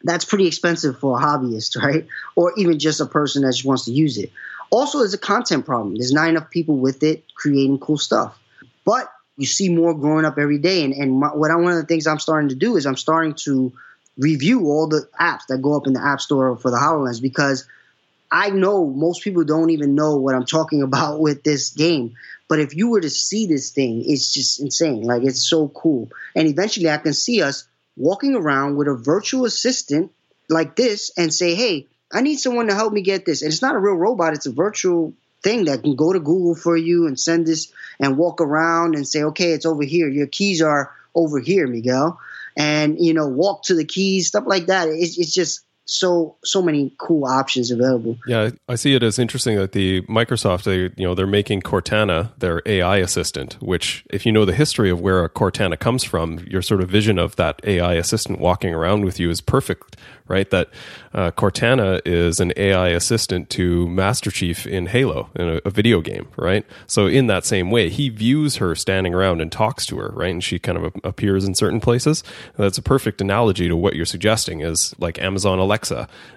that's 0.03 0.25
pretty 0.25 0.47
expensive 0.47 0.99
for 0.99 1.17
a 1.17 1.21
hobbyist, 1.21 1.81
right? 1.81 2.05
Or 2.35 2.53
even 2.57 2.79
just 2.79 2.99
a 2.99 3.05
person 3.05 3.43
that 3.43 3.53
just 3.53 3.65
wants 3.65 3.85
to 3.85 3.91
use 3.91 4.17
it. 4.17 4.31
Also, 4.69 4.99
there's 4.99 5.13
a 5.13 5.17
content 5.17 5.65
problem. 5.65 5.95
There's 5.95 6.11
not 6.11 6.27
enough 6.27 6.49
people 6.49 6.77
with 6.77 7.01
it 7.03 7.23
creating 7.35 7.79
cool 7.79 7.97
stuff. 7.97 8.37
But 8.83 9.09
you 9.37 9.45
see 9.45 9.69
more 9.69 9.93
growing 9.93 10.25
up 10.25 10.37
every 10.37 10.57
day. 10.57 10.83
And, 10.83 10.93
and 10.93 11.19
my, 11.19 11.27
what 11.27 11.51
I, 11.51 11.55
one 11.55 11.71
of 11.71 11.77
the 11.77 11.85
things 11.85 12.07
I'm 12.07 12.19
starting 12.19 12.49
to 12.49 12.55
do 12.55 12.75
is 12.75 12.85
I'm 12.85 12.97
starting 12.97 13.35
to 13.45 13.71
review 14.17 14.65
all 14.65 14.87
the 14.87 15.07
apps 15.19 15.47
that 15.49 15.61
go 15.61 15.77
up 15.77 15.85
in 15.85 15.93
the 15.93 16.03
App 16.03 16.19
Store 16.19 16.57
for 16.57 16.71
the 16.71 16.77
HoloLens 16.77 17.21
because 17.21 17.67
I 18.31 18.49
know 18.49 18.87
most 18.87 19.23
people 19.23 19.43
don't 19.43 19.69
even 19.69 19.95
know 19.95 20.15
what 20.17 20.35
I'm 20.35 20.45
talking 20.45 20.81
about 20.83 21.19
with 21.19 21.43
this 21.43 21.69
game. 21.69 22.15
But 22.49 22.59
if 22.59 22.75
you 22.75 22.89
were 22.89 23.01
to 23.01 23.09
see 23.09 23.45
this 23.45 23.71
thing, 23.71 24.03
it's 24.05 24.33
just 24.33 24.59
insane. 24.61 25.03
Like, 25.03 25.23
it's 25.23 25.47
so 25.47 25.67
cool. 25.67 26.09
And 26.35 26.47
eventually, 26.47 26.89
I 26.89 26.97
can 26.97 27.13
see 27.13 27.41
us 27.41 27.67
walking 27.97 28.35
around 28.35 28.77
with 28.77 28.87
a 28.87 28.95
virtual 28.95 29.45
assistant 29.45 30.11
like 30.49 30.75
this 30.75 31.11
and 31.17 31.33
say, 31.33 31.55
hey, 31.55 31.87
I 32.11 32.21
need 32.21 32.37
someone 32.37 32.67
to 32.67 32.75
help 32.75 32.93
me 32.93 33.01
get 33.01 33.25
this. 33.25 33.41
And 33.41 33.51
it's 33.51 33.61
not 33.61 33.75
a 33.75 33.79
real 33.79 33.95
robot, 33.95 34.33
it's 34.33 34.45
a 34.45 34.51
virtual 34.51 35.13
thing 35.43 35.65
that 35.65 35.83
can 35.83 35.95
go 35.95 36.13
to 36.13 36.19
Google 36.19 36.55
for 36.55 36.75
you 36.75 37.07
and 37.07 37.19
send 37.19 37.45
this 37.45 37.71
and 37.99 38.17
walk 38.17 38.41
around 38.41 38.95
and 38.95 39.07
say, 39.07 39.23
okay, 39.23 39.51
it's 39.51 39.65
over 39.65 39.83
here. 39.83 40.07
Your 40.07 40.27
keys 40.27 40.61
are 40.61 40.91
over 41.15 41.39
here, 41.39 41.67
Miguel. 41.67 42.19
And, 42.55 42.97
you 42.99 43.13
know, 43.13 43.27
walk 43.27 43.63
to 43.63 43.75
the 43.75 43.85
keys, 43.85 44.27
stuff 44.27 44.45
like 44.47 44.67
that. 44.67 44.87
It's, 44.89 45.17
it's 45.17 45.33
just 45.33 45.61
so 45.87 46.35
so 46.43 46.61
many 46.61 46.93
cool 46.97 47.25
options 47.25 47.71
available. 47.71 48.17
Yeah, 48.27 48.51
I 48.67 48.75
see 48.75 48.93
it 48.93 49.03
as 49.03 49.17
interesting 49.17 49.55
that 49.55 49.71
the 49.71 50.01
Microsoft 50.01 50.63
they 50.63 50.93
you 51.01 51.07
know 51.07 51.15
they're 51.15 51.25
making 51.25 51.61
Cortana 51.61 52.37
their 52.37 52.61
AI 52.65 52.97
assistant, 52.97 53.53
which 53.61 54.05
if 54.09 54.25
you 54.25 54.31
know 54.31 54.45
the 54.45 54.53
history 54.53 54.89
of 54.89 54.99
where 54.99 55.23
a 55.23 55.29
Cortana 55.29 55.79
comes 55.79 56.03
from, 56.03 56.39
your 56.39 56.61
sort 56.61 56.81
of 56.81 56.89
vision 56.89 57.17
of 57.17 57.37
that 57.37 57.61
AI 57.63 57.93
assistant 57.93 58.39
walking 58.39 58.73
around 58.73 59.05
with 59.05 59.19
you 59.19 59.29
is 59.29 59.39
perfect, 59.39 59.95
right? 60.27 60.49
That 60.49 60.69
uh, 61.13 61.31
Cortana 61.31 62.01
is 62.05 62.39
an 62.39 62.53
AI 62.57 62.89
assistant 62.89 63.49
to 63.51 63.87
Master 63.87 64.29
Chief 64.29 64.67
in 64.67 64.87
Halo, 64.87 65.29
in 65.35 65.47
a, 65.47 65.61
a, 65.65 65.69
video 65.69 66.01
game, 66.01 66.27
right? 66.35 66.65
So 66.85 67.07
in 67.07 67.27
that 67.27 67.45
same 67.45 67.71
way, 67.71 67.89
he 67.89 68.09
views 68.09 68.57
her 68.57 68.75
standing 68.75 69.13
around 69.13 69.41
and 69.41 69.51
talks 69.51 69.85
to 69.87 69.97
her, 69.97 70.09
right? 70.09 70.31
And 70.31 70.43
she 70.43 70.59
kind 70.59 70.77
of 70.77 70.95
appears 71.03 71.45
in 71.45 71.55
certain 71.55 71.79
places. 71.79 72.23
That's 72.57 72.77
a 72.77 72.81
perfect 72.81 73.21
analogy 73.21 73.67
to 73.67 73.75
what 73.75 73.95
you're 73.95 74.05
suggesting 74.05 74.61
is 74.61 74.93
like 74.99 75.19
Amazon 75.19 75.59
Alexa. 75.59 75.76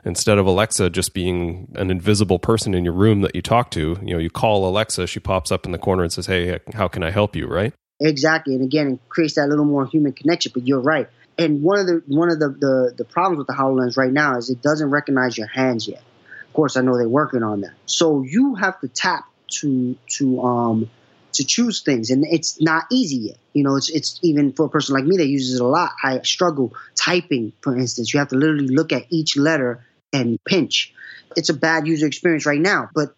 Instead 0.05 0.39
of 0.39 0.47
Alexa 0.47 0.91
just 0.91 1.15
being 1.15 1.69
an 1.75 1.91
invisible 1.91 2.39
person 2.39 2.75
in 2.75 2.85
your 2.85 2.95
room 2.95 3.21
that 3.23 3.35
you 3.35 3.43
talk 3.43 3.71
to, 3.73 3.99
you 4.03 4.15
know, 4.15 4.19
you 4.19 4.31
call 4.31 4.69
Alexa, 4.69 5.07
she 5.07 5.21
pops 5.21 5.51
up 5.53 5.67
in 5.67 5.73
the 5.73 5.79
corner 5.79 6.03
and 6.03 6.13
says, 6.13 6.27
"Hey, 6.27 6.59
how 6.75 6.89
can 6.89 7.03
I 7.03 7.11
help 7.11 7.37
you?" 7.37 7.47
Right? 7.47 7.73
Exactly. 8.01 8.55
And 8.55 8.65
again, 8.65 8.93
it 8.93 9.09
creates 9.09 9.35
that 9.35 9.49
little 9.49 9.65
more 9.65 9.87
human 9.87 10.13
connection. 10.13 10.53
But 10.55 10.67
you're 10.67 10.81
right 10.81 11.09
and 11.41 11.63
one 11.63 11.79
of 11.79 11.87
the 11.87 12.03
one 12.07 12.31
of 12.31 12.39
the, 12.39 12.49
the, 12.49 12.95
the 12.99 13.05
problems 13.05 13.39
with 13.39 13.47
the 13.47 13.55
Hololens 13.55 13.97
right 13.97 14.13
now 14.13 14.37
is 14.37 14.51
it 14.51 14.61
doesn't 14.61 14.91
recognize 14.91 15.39
your 15.39 15.47
hands 15.47 15.89
yet. 15.89 16.03
Of 16.47 16.53
course, 16.53 16.77
I 16.77 16.83
know 16.83 16.97
they're 16.97 17.09
working 17.09 17.43
on 17.43 17.63
that. 17.63 17.73
So 17.87 18.23
you 18.23 18.57
have 18.57 18.79
to 18.81 18.89
tap 18.89 19.25
to 19.61 19.97
to 20.19 20.43
um 20.43 20.91
to 21.35 21.45
choose 21.45 21.83
things, 21.83 22.11
and 22.11 22.25
it's 22.25 22.61
not 22.61 22.85
easy 22.91 23.17
yet. 23.17 23.39
You 23.53 23.65
know, 23.65 23.77
it's 23.77 23.89
it's 23.91 24.19
even 24.23 24.53
for 24.53 24.67
a 24.67 24.69
person 24.69 24.95
like 24.95 25.05
me 25.05 25.17
that 25.19 25.27
uses 25.27 25.57
it 25.57 25.63
a 25.63 25.67
lot. 25.67 25.93
I 26.03 26.21
struggle 26.23 26.75
typing, 26.95 27.53
for 27.61 27.77
instance. 27.77 28.13
You 28.13 28.21
have 28.21 28.29
to 28.29 28.37
literally 28.37 28.69
look 28.69 28.93
at 28.93 29.07
each 29.11 29.37
letter 29.37 29.85
and 30.13 30.43
pinch. 30.45 30.93
It's 31.37 31.49
a 31.49 31.55
bad 31.55 31.87
user 31.87 32.07
experience 32.07 32.47
right 32.47 32.61
now, 32.61 32.91
but 32.95 33.15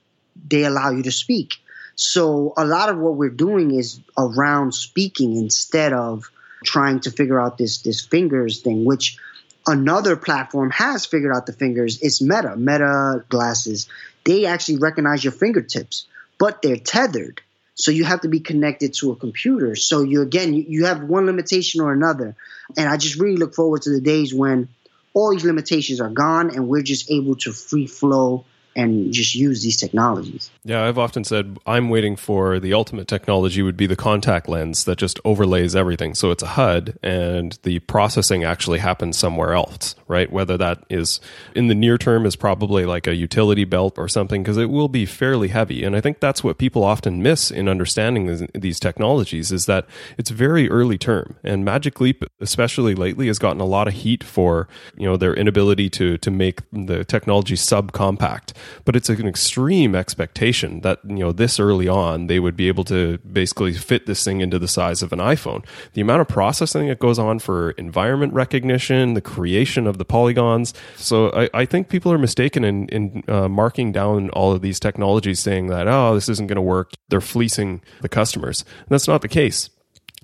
they 0.49 0.65
allow 0.65 0.91
you 0.91 1.03
to 1.05 1.13
speak. 1.13 1.57
So 1.95 2.55
a 2.57 2.65
lot 2.65 2.89
of 2.89 2.99
what 2.99 3.17
we're 3.17 3.31
doing 3.31 3.75
is 3.75 4.01
around 4.17 4.73
speaking 4.73 5.37
instead 5.37 5.93
of 5.93 6.31
trying 6.65 7.01
to 7.01 7.11
figure 7.11 7.41
out 7.41 7.59
this 7.59 7.83
this 7.83 8.01
fingers 8.01 8.61
thing, 8.61 8.85
which 8.85 9.19
another 9.67 10.17
platform 10.17 10.71
has 10.71 11.07
figured 11.07 11.35
out 11.35 11.47
the 11.47 11.53
fingers. 11.53 12.01
It's 12.03 12.23
Meta, 12.23 12.57
Meta 12.57 13.25
glasses. 13.29 13.89
They 14.25 14.47
actually 14.47 14.79
recognize 14.79 15.25
your 15.25 15.33
fingertips, 15.33 16.07
but 16.39 16.63
they're 16.63 16.77
tethered. 16.77 17.43
So 17.75 17.91
you 17.91 18.05
have 18.05 18.21
to 18.21 18.29
be 18.29 18.41
connected 18.41 18.95
to 18.95 19.13
a 19.13 19.17
computer. 19.17 19.75
So 19.77 20.03
you 20.03 20.23
again, 20.23 20.55
you, 20.55 20.85
have 20.85 21.03
one 21.03 21.27
limitation 21.27 21.81
or 21.81 21.93
another. 21.93 22.37
And 22.77 22.89
I 22.89 22.97
just 22.97 23.19
really 23.19 23.37
look 23.37 23.55
forward 23.55 23.83
to 23.83 23.91
the 23.91 24.01
days 24.01 24.35
when 24.35 24.69
all 25.15 25.31
these 25.31 25.45
limitations 25.45 26.01
are 26.01 26.11
gone 26.11 26.55
and 26.55 26.69
we're 26.69 26.83
just 26.83 27.11
able 27.11 27.37
to 27.37 27.53
free 27.53 27.87
flow 27.87 28.45
and 28.75 29.13
just 29.13 29.35
use 29.35 29.63
these 29.63 29.77
technologies. 29.77 30.51
Yeah, 30.65 30.85
I've 30.85 30.99
often 30.99 31.25
said 31.25 31.59
I'm 31.67 31.89
waiting 31.89 32.17
for 32.17 32.59
the 32.59 32.73
ultimate 32.73 33.09
technology 33.09 33.63
would 33.63 33.77
be 33.77 33.87
the 33.87 33.97
contact 33.97 34.49
lens 34.49 34.85
that 34.85 34.99
just 34.99 35.21
overlays 35.25 35.77
everything. 35.77 36.15
So 36.15 36.31
it's 36.31 36.43
a 36.43 36.49
HUD 36.49 36.99
and 37.03 37.59
the 37.63 37.81
processing 37.81 38.45
actually 38.45 38.79
happens 38.79 39.19
somewhere 39.19 39.53
else, 39.53 39.95
right? 40.09 40.31
Whether 40.31 40.57
that 40.59 40.85
is 40.89 41.21
in 41.55 41.69
the 41.69 41.75
near 41.75 41.99
term 41.99 42.27
is 42.27 42.37
probably 42.37 42.87
like 42.87 43.07
a 43.07 43.15
utility 43.15 43.65
belt 43.65 43.99
or 43.99 44.09
something 44.09 44.43
because 44.43 44.57
it 44.57 44.71
will 44.71 44.89
be 44.89 45.07
fairly 45.07 45.49
heavy. 45.49 45.85
And 45.85 45.97
I 45.97 46.01
think 46.01 46.21
that's 46.21 46.45
what 46.45 46.59
people 46.59 46.85
often 46.85 47.23
miss 47.23 47.51
in 47.51 47.69
understanding 47.69 48.49
these 48.55 48.81
technologies 48.81 49.53
is 49.53 49.67
that 49.67 49.87
it's 50.17 50.31
very 50.31 50.71
early 50.71 50.99
term 50.99 51.37
and 51.43 51.65
Magic 51.65 52.01
Leap 52.01 52.25
especially 52.41 52.95
lately 52.95 53.27
has 53.27 53.39
gotten 53.39 53.61
a 53.61 53.67
lot 53.67 53.89
of 53.89 53.95
heat 53.95 54.23
for, 54.25 54.69
you 54.97 55.07
know, 55.07 55.17
their 55.17 55.35
inability 55.35 55.91
to 55.91 56.19
to 56.19 56.31
make 56.31 56.61
the 56.73 57.05
technology 57.05 57.55
subcompact 57.55 58.53
but 58.85 58.97
it's 58.97 59.09
an 59.09 59.27
extreme 59.27 59.95
expectation 59.95 60.81
that 60.81 60.99
you 61.05 61.17
know 61.17 61.33
this 61.33 61.59
early 61.61 61.89
on 61.89 62.27
they 62.27 62.41
would 62.41 62.57
be 62.57 62.69
able 62.69 62.85
to 62.85 63.19
basically 63.19 63.73
fit 63.73 64.07
this 64.07 64.25
thing 64.25 64.41
into 64.41 64.59
the 64.59 64.69
size 64.69 65.03
of 65.03 65.13
an 65.13 65.19
iPhone. 65.19 65.65
The 65.95 66.01
amount 66.01 66.21
of 66.21 66.29
processing 66.29 66.89
that 66.89 66.99
goes 66.99 67.19
on 67.19 67.39
for 67.39 67.71
environment 67.73 68.33
recognition, 68.33 69.15
the 69.15 69.21
creation 69.21 69.87
of 69.87 69.99
the 69.99 70.05
polygons. 70.05 70.75
So 70.97 71.31
I, 71.31 71.51
I 71.55 71.65
think 71.65 71.89
people 71.89 72.13
are 72.13 72.19
mistaken 72.19 72.65
in, 72.65 72.89
in 72.89 73.25
uh, 73.29 73.49
marking 73.49 73.93
down 73.93 74.31
all 74.31 74.53
of 74.53 74.63
these 74.63 74.81
technologies, 74.81 75.41
saying 75.41 75.69
that 75.69 75.89
oh 75.89 76.15
this 76.15 76.29
isn't 76.29 76.47
going 76.47 76.57
to 76.57 76.63
work. 76.63 76.93
They're 77.09 77.21
fleecing 77.21 77.83
the 78.01 78.09
customers. 78.09 78.65
And 78.79 78.89
that's 78.89 79.09
not 79.09 79.23
the 79.23 79.29
case 79.29 79.71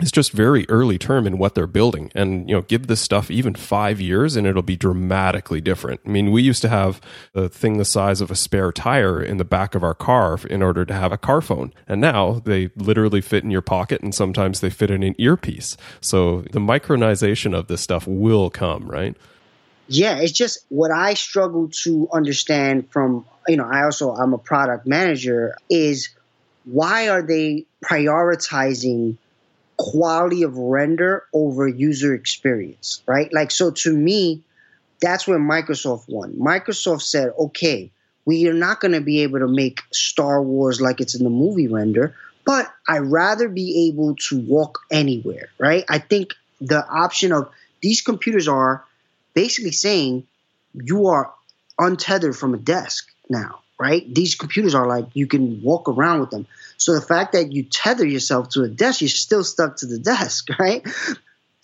it's 0.01 0.11
just 0.11 0.33
very 0.33 0.69
early 0.69 0.99
term 0.99 1.27
in 1.27 1.39
what 1.39 1.55
they're 1.55 1.67
building. 1.67 2.11
And 2.15 2.49
you 2.49 2.55
know 2.55 2.63
give 2.63 2.87
this 2.87 3.01
stuff 3.01 3.31
even 3.31 3.55
five 3.55 4.01
years 4.01 4.37
and 4.37 4.47
it'll 4.47 4.63
be 4.63 4.77
dramatically 4.77 5.61
different. 5.61 6.01
I 6.07 6.11
mean 6.11 6.31
we 6.31 6.43
used 6.43 6.63
to 6.63 6.69
have 6.69 7.01
a 7.35 7.49
thing 7.49 7.79
the 7.79 7.85
size 7.85 8.21
of 8.21 8.31
a 8.31 8.37
spare 8.37 8.73
tire 8.73 9.23
in 9.23 9.39
the 9.39 9.45
back 9.45 9.75
of 9.75 9.83
our 9.83 9.95
car 9.95 10.39
in 10.49 10.63
order 10.63 10.85
to 10.85 10.95
have 10.95 11.13
a 11.13 11.19
car 11.19 11.41
phone. 11.41 11.73
And 11.87 12.01
now 12.01 12.41
they 12.45 12.71
literally 12.77 13.21
fit 13.21 13.45
in 13.45 13.51
your 13.51 13.63
pocket 13.63 14.03
and 14.03 14.15
sometimes 14.15 14.61
they 14.61 14.71
fit 14.71 14.91
in 14.91 15.03
an 15.03 15.15
earpiece. 15.19 15.77
So 16.01 16.43
the 16.53 16.61
micronization 16.61 17.57
of 17.57 17.67
this 17.67 17.81
stuff 17.81 18.07
will 18.07 18.51
come 18.51 18.89
right? 18.89 19.17
Yeah 19.89 20.19
it's 20.19 20.33
just 20.33 20.65
what 20.69 20.91
i 20.91 21.15
struggle 21.15 21.69
to 21.83 22.09
understand 22.13 22.91
from 22.91 23.25
you 23.47 23.57
know 23.57 23.65
i 23.65 23.85
also 23.85 24.15
i'm 24.15 24.35
a 24.35 24.39
product 24.39 24.87
manager 24.87 25.57
is 25.71 26.11
why 26.65 27.09
are 27.09 27.23
they 27.23 27.65
prioritizing 27.83 29.17
quality 29.79 30.43
of 30.43 30.57
render 30.57 31.25
over 31.33 31.67
user 31.67 32.15
experience, 32.15 33.03
right? 33.07 33.33
Like, 33.33 33.51
so 33.51 33.71
to 33.71 33.93
me, 33.93 34.43
that's 35.01 35.27
where 35.27 35.39
Microsoft 35.39 36.09
won. 36.09 36.35
Microsoft 36.35 37.03
said, 37.03 37.33
okay, 37.39 37.91
we 38.25 38.47
are 38.49 38.55
not 38.55 38.81
going 38.81 38.93
to 38.93 39.01
be 39.01 39.23
able 39.23 39.39
to 39.39 39.49
make 39.49 39.81
Star 39.93 40.43
Wars 40.43 40.81
like 40.81 41.01
it's 41.01 41.15
in 41.15 41.25
the 41.25 41.31
movie 41.31 41.69
render, 41.69 42.15
but 42.45 42.71
I'd 42.89 42.99
rather 42.99 43.49
be 43.49 43.89
able 43.89 44.17
to 44.29 44.41
walk 44.41 44.81
anywhere, 44.91 45.49
right? 45.59 45.85
I 45.89 45.99
think 45.99 46.35
the 46.61 46.87
option 46.87 47.33
of 47.33 47.49
these 47.81 48.01
computers 48.01 48.49
are 48.49 48.85
basically 49.35 49.71
saying 49.71 50.27
you 50.75 51.07
are 51.07 51.33
untethered 51.79 52.37
from 52.37 52.55
a 52.55 52.59
desk 52.59 53.09
now, 53.29 53.61
right? 53.79 54.13
These 54.13 54.35
computers 54.35 54.75
are 54.75 54.87
like 54.87 55.07
you 55.15 55.27
can 55.27 55.63
walk 55.63 55.89
around 55.89 56.21
with 56.21 56.31
them. 56.31 56.47
So 56.79 56.95
the 56.95 57.03
fact 57.03 57.33
that 57.33 57.53
you 57.53 57.65
tether 57.65 58.07
yourself 58.07 58.49
to 58.51 58.63
a 58.63 58.69
desk, 58.69 59.03
you're 59.03 59.09
still 59.09 59.45
stuck 59.45 59.77
to 59.79 59.87
the 59.87 59.99
desk, 59.99 60.47
right? 60.59 60.87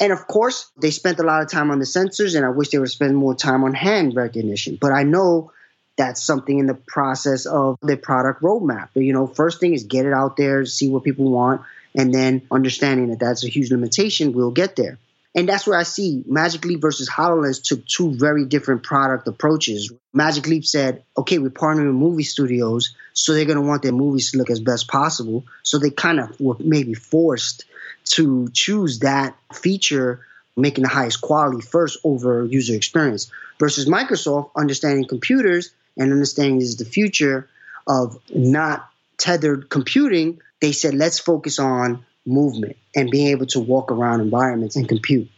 And 0.00 0.12
of 0.12 0.26
course, 0.26 0.70
they 0.76 0.90
spent 0.90 1.20
a 1.20 1.22
lot 1.22 1.42
of 1.42 1.50
time 1.50 1.70
on 1.70 1.78
the 1.78 1.86
sensors, 1.86 2.36
and 2.36 2.44
I 2.44 2.50
wish 2.50 2.68
they 2.68 2.78
would 2.78 2.90
spend 2.90 3.16
more 3.16 3.34
time 3.34 3.64
on 3.64 3.72
hand 3.72 4.14
recognition. 4.14 4.76
But 4.78 4.92
I 4.92 5.04
know 5.04 5.52
that's 5.96 6.22
something 6.22 6.58
in 6.58 6.66
the 6.66 6.74
process 6.74 7.46
of 7.46 7.78
the 7.80 7.96
product 7.96 8.42
roadmap. 8.42 8.88
But, 8.92 9.04
you 9.04 9.12
know, 9.12 9.28
first 9.28 9.60
thing 9.60 9.72
is 9.72 9.84
get 9.84 10.04
it 10.04 10.12
out 10.12 10.36
there, 10.36 10.66
see 10.66 10.90
what 10.90 11.04
people 11.04 11.30
want, 11.30 11.62
and 11.94 12.12
then 12.12 12.42
understanding 12.50 13.08
that 13.10 13.20
that's 13.20 13.44
a 13.44 13.48
huge 13.48 13.70
limitation, 13.70 14.32
we'll 14.32 14.50
get 14.50 14.74
there. 14.74 14.98
And 15.34 15.48
that's 15.48 15.66
where 15.66 15.78
I 15.78 15.82
see 15.82 16.22
Magic 16.26 16.64
Leap 16.64 16.80
versus 16.80 17.10
HoloLens 17.10 17.62
took 17.62 17.84
two 17.86 18.14
very 18.14 18.44
different 18.44 18.84
product 18.84 19.26
approaches. 19.26 19.92
Magic 20.12 20.46
Leap 20.46 20.64
said, 20.64 21.02
okay, 21.18 21.38
we're 21.38 21.50
partnering 21.50 21.86
with 21.86 21.96
movie 21.96 22.22
studios, 22.22 22.94
so 23.14 23.34
they're 23.34 23.44
going 23.44 23.60
to 23.60 23.66
want 23.66 23.82
their 23.82 23.92
movies 23.92 24.30
to 24.30 24.38
look 24.38 24.50
as 24.50 24.60
best 24.60 24.86
possible. 24.86 25.44
So 25.64 25.78
they 25.78 25.90
kind 25.90 26.20
of 26.20 26.38
were 26.40 26.54
maybe 26.60 26.94
forced 26.94 27.64
to 28.12 28.48
choose 28.52 29.00
that 29.00 29.36
feature, 29.52 30.24
making 30.56 30.82
the 30.82 30.88
highest 30.88 31.20
quality 31.20 31.60
first 31.66 31.98
over 32.04 32.44
user 32.44 32.74
experience. 32.74 33.30
Versus 33.58 33.88
Microsoft, 33.88 34.50
understanding 34.56 35.08
computers 35.08 35.70
and 35.96 36.12
understanding 36.12 36.60
is 36.60 36.76
the 36.76 36.84
future 36.84 37.48
of 37.88 38.20
not 38.32 38.88
tethered 39.18 39.68
computing, 39.68 40.40
they 40.60 40.72
said, 40.72 40.94
let's 40.94 41.18
focus 41.18 41.58
on 41.58 42.04
movement 42.26 42.76
and 42.94 43.10
being 43.10 43.28
able 43.28 43.46
to 43.46 43.60
walk 43.60 43.90
around 43.90 44.20
environments 44.20 44.76
and 44.76 44.88
compute. 44.88 45.28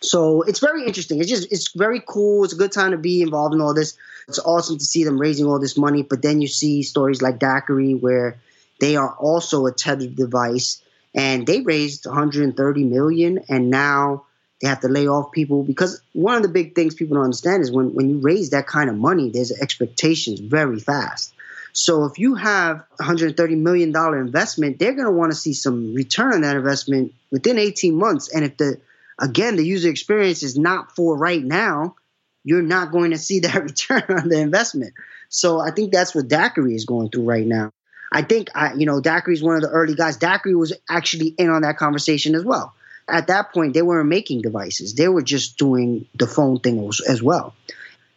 So 0.00 0.42
it's 0.42 0.58
very 0.58 0.84
interesting. 0.84 1.20
It's 1.20 1.28
just 1.28 1.52
it's 1.52 1.72
very 1.72 2.02
cool. 2.06 2.44
It's 2.44 2.52
a 2.52 2.56
good 2.56 2.72
time 2.72 2.90
to 2.90 2.98
be 2.98 3.22
involved 3.22 3.54
in 3.54 3.60
all 3.60 3.74
this. 3.74 3.96
It's 4.28 4.38
awesome 4.38 4.78
to 4.78 4.84
see 4.84 5.04
them 5.04 5.20
raising 5.20 5.46
all 5.46 5.60
this 5.60 5.76
money. 5.76 6.02
But 6.02 6.22
then 6.22 6.40
you 6.40 6.48
see 6.48 6.82
stories 6.82 7.22
like 7.22 7.38
DAQRI 7.38 8.00
where 8.00 8.40
they 8.80 8.96
are 8.96 9.14
also 9.14 9.66
a 9.66 9.72
tethered 9.72 10.16
device 10.16 10.82
and 11.14 11.46
they 11.46 11.60
raised 11.60 12.06
130 12.06 12.84
million 12.84 13.44
and 13.48 13.70
now 13.70 14.24
they 14.60 14.68
have 14.68 14.80
to 14.80 14.88
lay 14.88 15.06
off 15.06 15.32
people 15.32 15.62
because 15.62 16.00
one 16.12 16.36
of 16.36 16.42
the 16.42 16.48
big 16.48 16.74
things 16.74 16.94
people 16.94 17.16
don't 17.16 17.24
understand 17.24 17.62
is 17.62 17.70
when, 17.70 17.94
when 17.94 18.10
you 18.10 18.18
raise 18.18 18.50
that 18.50 18.66
kind 18.66 18.88
of 18.88 18.96
money, 18.96 19.30
there's 19.30 19.52
expectations 19.52 20.40
very 20.40 20.78
fast. 20.78 21.34
So 21.72 22.04
if 22.04 22.18
you 22.18 22.34
have 22.34 22.84
$130 23.00 23.58
million 23.58 23.96
investment, 23.96 24.78
they're 24.78 24.94
going 24.94 25.06
to 25.06 25.12
want 25.12 25.32
to 25.32 25.38
see 25.38 25.54
some 25.54 25.94
return 25.94 26.34
on 26.34 26.40
that 26.42 26.56
investment 26.56 27.14
within 27.30 27.58
18 27.58 27.96
months. 27.96 28.28
And 28.28 28.44
if 28.44 28.56
the, 28.58 28.80
again, 29.18 29.56
the 29.56 29.64
user 29.64 29.88
experience 29.88 30.42
is 30.42 30.58
not 30.58 30.94
for 30.94 31.16
right 31.16 31.42
now, 31.42 31.96
you're 32.44 32.62
not 32.62 32.92
going 32.92 33.12
to 33.12 33.18
see 33.18 33.40
that 33.40 33.62
return 33.62 34.04
on 34.08 34.28
the 34.28 34.38
investment. 34.38 34.94
So 35.28 35.60
I 35.60 35.70
think 35.70 35.92
that's 35.92 36.14
what 36.14 36.28
DAQRI 36.28 36.74
is 36.74 36.84
going 36.84 37.08
through 37.08 37.24
right 37.24 37.46
now. 37.46 37.72
I 38.12 38.20
think, 38.20 38.50
I, 38.54 38.74
you 38.74 38.84
know, 38.84 39.00
DAQRI 39.00 39.32
is 39.32 39.42
one 39.42 39.56
of 39.56 39.62
the 39.62 39.70
early 39.70 39.94
guys. 39.94 40.18
DAQRI 40.18 40.54
was 40.58 40.74
actually 40.90 41.28
in 41.28 41.48
on 41.48 41.62
that 41.62 41.78
conversation 41.78 42.34
as 42.34 42.44
well. 42.44 42.74
At 43.08 43.28
that 43.28 43.54
point, 43.54 43.72
they 43.72 43.80
weren't 43.80 44.08
making 44.08 44.42
devices. 44.42 44.94
They 44.94 45.08
were 45.08 45.22
just 45.22 45.56
doing 45.56 46.06
the 46.14 46.26
phone 46.26 46.60
thing 46.60 46.90
as 47.08 47.22
well. 47.22 47.54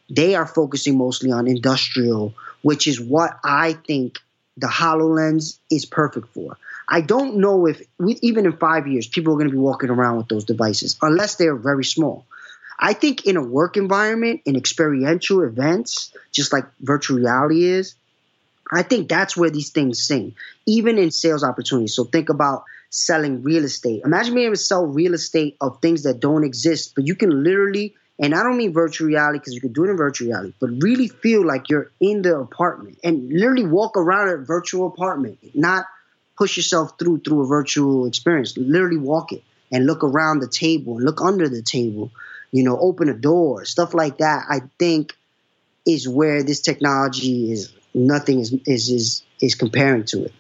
they 0.10 0.36
are 0.36 0.46
focusing 0.46 0.98
mostly 0.98 1.32
on 1.32 1.48
industrial, 1.48 2.34
which 2.66 2.88
is 2.88 3.00
what 3.00 3.38
I 3.44 3.74
think 3.74 4.18
the 4.58 4.66
HoloLens 4.66 5.60
is 5.70 5.86
perfect 5.86 6.30
for. 6.30 6.58
I 6.90 7.02
don't 7.02 7.38
know 7.38 7.68
if, 7.68 7.80
even 8.00 8.48
in 8.48 8.58
five 8.58 8.88
years, 8.88 9.08
people 9.08 9.34
are 9.34 9.36
going 9.36 9.50
to 9.50 9.54
be 9.54 9.60
walking 9.60 9.92
around 9.92 10.18
with 10.18 10.30
those 10.30 10.46
devices 10.46 10.98
unless 11.00 11.36
they're 11.36 11.56
very 11.56 11.86
small. 11.86 12.26
I 12.80 12.94
think 12.94 13.28
in 13.28 13.38
a 13.38 13.44
work 13.44 13.78
environment, 13.78 14.42
in 14.46 14.56
experiential 14.56 15.44
events, 15.44 16.12
just 16.32 16.52
like 16.52 16.66
virtual 16.80 17.18
reality 17.18 17.66
is, 17.66 17.94
I 18.72 18.82
think 18.82 19.10
that's 19.10 19.38
where 19.38 19.52
these 19.52 19.70
things 19.70 20.02
sing, 20.02 20.34
even 20.66 20.98
in 20.98 21.12
sales 21.12 21.44
opportunities. 21.44 21.96
So 21.96 22.06
think 22.06 22.30
about 22.30 22.64
selling 22.90 23.44
real 23.44 23.64
estate. 23.64 24.02
Imagine 24.04 24.34
being 24.34 24.48
able 24.48 24.56
to 24.56 24.62
sell 24.62 24.88
real 24.88 25.14
estate 25.14 25.56
of 25.62 25.82
things 25.84 26.02
that 26.02 26.20
don't 26.20 26.44
exist, 26.44 26.96
but 26.96 27.06
you 27.06 27.14
can 27.14 27.44
literally, 27.44 27.94
and 28.20 28.34
I 28.34 28.44
don't 28.44 28.58
mean 28.58 28.74
virtual 28.74 29.08
reality 29.08 29.40
because 29.40 29.54
you 29.54 29.62
can 29.62 29.74
do 29.74 29.86
it 29.86 29.90
in 29.90 29.98
virtual 29.98 30.30
reality, 30.30 30.54
but 30.60 30.70
really 30.82 31.08
feel 31.08 31.46
like 31.46 31.70
you're 31.70 31.92
in 32.00 32.22
the 32.22 32.38
apartment 32.38 33.00
and 33.04 33.30
literally 33.32 33.66
walk 33.66 33.98
around 33.98 34.30
a 34.30 34.38
virtual 34.38 34.88
apartment, 34.88 35.38
not 35.54 35.86
push 36.38 36.58
yourself 36.58 36.98
through 36.98 37.20
through 37.20 37.42
a 37.42 37.48
virtual 37.48 38.06
experience. 38.06 38.58
Literally 38.58 38.98
walk 38.98 39.32
it 39.32 39.44
and 39.72 39.86
look 39.86 40.04
around 40.04 40.40
the 40.40 40.48
table 40.48 40.96
and 40.96 41.06
look 41.06 41.22
under 41.22 41.50
the 41.50 41.62
table 41.62 42.12
you 42.56 42.64
know, 42.64 42.80
open 42.80 43.10
a 43.10 43.14
door, 43.14 43.66
stuff 43.66 43.94
like 43.94 44.20
that. 44.20 44.46
I 44.50 44.62
think 44.80 45.14
is 45.86 46.08
where 46.08 46.42
this 46.42 46.62
technology 46.62 47.52
is. 47.52 47.74
Nothing 47.94 48.40
is 48.40 48.54
is 48.66 48.90
is, 48.90 49.24
is 49.42 49.56
comparing 49.56 50.06
to 50.06 50.24
it. 50.26 50.34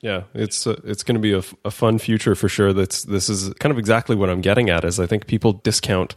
Yeah, 0.00 0.22
it's 0.32 0.66
uh, 0.66 0.80
it's 0.82 1.02
going 1.02 1.16
to 1.16 1.20
be 1.20 1.34
a, 1.34 1.42
a 1.66 1.70
fun 1.70 1.98
future 1.98 2.34
for 2.34 2.48
sure. 2.48 2.72
That's 2.72 3.02
this 3.02 3.28
is 3.28 3.52
kind 3.60 3.70
of 3.70 3.78
exactly 3.78 4.16
what 4.16 4.30
I'm 4.30 4.40
getting 4.40 4.70
at. 4.70 4.82
Is 4.82 4.98
I 4.98 5.04
think 5.04 5.26
people 5.26 5.52
discount 5.52 6.16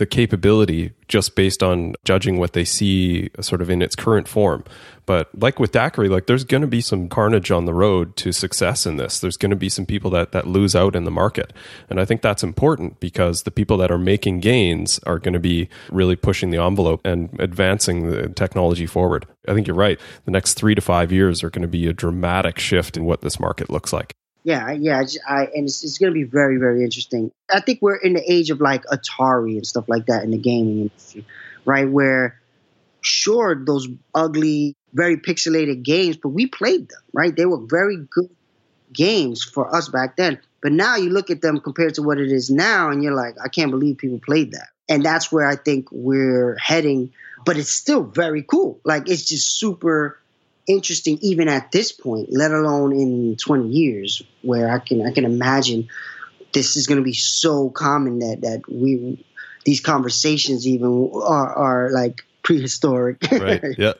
the 0.00 0.06
capability 0.06 0.92
just 1.08 1.36
based 1.36 1.62
on 1.62 1.94
judging 2.04 2.38
what 2.38 2.54
they 2.54 2.64
see 2.64 3.28
sort 3.38 3.60
of 3.60 3.68
in 3.68 3.82
its 3.82 3.94
current 3.94 4.26
form. 4.26 4.64
But 5.04 5.28
like 5.38 5.60
with 5.60 5.72
DAQRI, 5.72 6.08
like 6.08 6.24
there's 6.24 6.42
going 6.42 6.62
to 6.62 6.66
be 6.66 6.80
some 6.80 7.06
carnage 7.10 7.50
on 7.50 7.66
the 7.66 7.74
road 7.74 8.16
to 8.16 8.32
success 8.32 8.86
in 8.86 8.96
this. 8.96 9.20
There's 9.20 9.36
going 9.36 9.50
to 9.50 9.56
be 9.56 9.68
some 9.68 9.84
people 9.84 10.10
that, 10.12 10.32
that 10.32 10.46
lose 10.46 10.74
out 10.74 10.96
in 10.96 11.04
the 11.04 11.10
market. 11.10 11.52
And 11.90 12.00
I 12.00 12.06
think 12.06 12.22
that's 12.22 12.42
important 12.42 12.98
because 12.98 13.42
the 13.42 13.50
people 13.50 13.76
that 13.76 13.90
are 13.90 13.98
making 13.98 14.40
gains 14.40 14.98
are 15.00 15.18
going 15.18 15.34
to 15.34 15.38
be 15.38 15.68
really 15.90 16.16
pushing 16.16 16.48
the 16.48 16.62
envelope 16.62 17.02
and 17.04 17.28
advancing 17.38 18.10
the 18.10 18.30
technology 18.30 18.86
forward. 18.86 19.26
I 19.46 19.52
think 19.52 19.66
you're 19.66 19.76
right. 19.76 20.00
The 20.24 20.30
next 20.30 20.54
three 20.54 20.74
to 20.74 20.80
five 20.80 21.12
years 21.12 21.44
are 21.44 21.50
going 21.50 21.60
to 21.60 21.68
be 21.68 21.88
a 21.88 21.92
dramatic 21.92 22.58
shift 22.58 22.96
in 22.96 23.04
what 23.04 23.20
this 23.20 23.38
market 23.38 23.68
looks 23.68 23.92
like. 23.92 24.14
Yeah, 24.42 24.70
yeah, 24.72 25.02
I, 25.28 25.48
and 25.54 25.64
it's, 25.66 25.84
it's 25.84 25.98
going 25.98 26.10
to 26.10 26.14
be 26.14 26.24
very, 26.24 26.56
very 26.56 26.82
interesting. 26.82 27.30
I 27.52 27.60
think 27.60 27.80
we're 27.82 27.96
in 27.96 28.14
the 28.14 28.32
age 28.32 28.50
of 28.50 28.60
like 28.60 28.84
Atari 28.84 29.56
and 29.56 29.66
stuff 29.66 29.88
like 29.88 30.06
that 30.06 30.24
in 30.24 30.30
the 30.30 30.38
gaming 30.38 30.80
industry, 30.80 31.26
right? 31.66 31.88
Where, 31.88 32.40
sure, 33.02 33.54
those 33.54 33.86
ugly, 34.14 34.76
very 34.94 35.18
pixelated 35.18 35.82
games, 35.82 36.16
but 36.16 36.30
we 36.30 36.46
played 36.46 36.88
them, 36.88 37.02
right? 37.12 37.36
They 37.36 37.44
were 37.44 37.60
very 37.66 37.98
good 38.10 38.30
games 38.92 39.44
for 39.44 39.74
us 39.74 39.88
back 39.88 40.16
then. 40.16 40.40
But 40.62 40.72
now 40.72 40.96
you 40.96 41.10
look 41.10 41.30
at 41.30 41.42
them 41.42 41.60
compared 41.60 41.94
to 41.94 42.02
what 42.02 42.18
it 42.18 42.32
is 42.32 42.50
now, 42.50 42.90
and 42.90 43.02
you're 43.02 43.14
like, 43.14 43.34
I 43.42 43.48
can't 43.48 43.70
believe 43.70 43.98
people 43.98 44.20
played 44.20 44.52
that. 44.52 44.68
And 44.88 45.04
that's 45.04 45.30
where 45.30 45.46
I 45.46 45.56
think 45.56 45.88
we're 45.92 46.56
heading. 46.56 47.12
But 47.44 47.56
it's 47.56 47.72
still 47.72 48.02
very 48.02 48.42
cool. 48.42 48.80
Like, 48.84 49.08
it's 49.08 49.24
just 49.24 49.58
super 49.58 50.18
interesting 50.70 51.18
even 51.20 51.48
at 51.48 51.72
this 51.72 51.92
point, 51.92 52.28
let 52.30 52.52
alone 52.52 52.92
in 52.92 53.36
20 53.36 53.68
years, 53.68 54.22
where 54.42 54.70
I 54.70 54.78
can 54.78 55.06
I 55.06 55.12
can 55.12 55.24
imagine 55.24 55.88
this 56.52 56.76
is 56.76 56.86
going 56.86 56.98
to 56.98 57.04
be 57.04 57.12
so 57.12 57.70
common 57.70 58.20
that 58.20 58.40
that 58.42 58.62
we 58.68 59.24
these 59.64 59.80
conversations 59.80 60.66
even 60.66 61.10
are, 61.14 61.52
are 61.54 61.90
like 61.90 62.22
prehistoric. 62.42 63.22
right. 63.32 63.62
Yeah. 63.78 63.92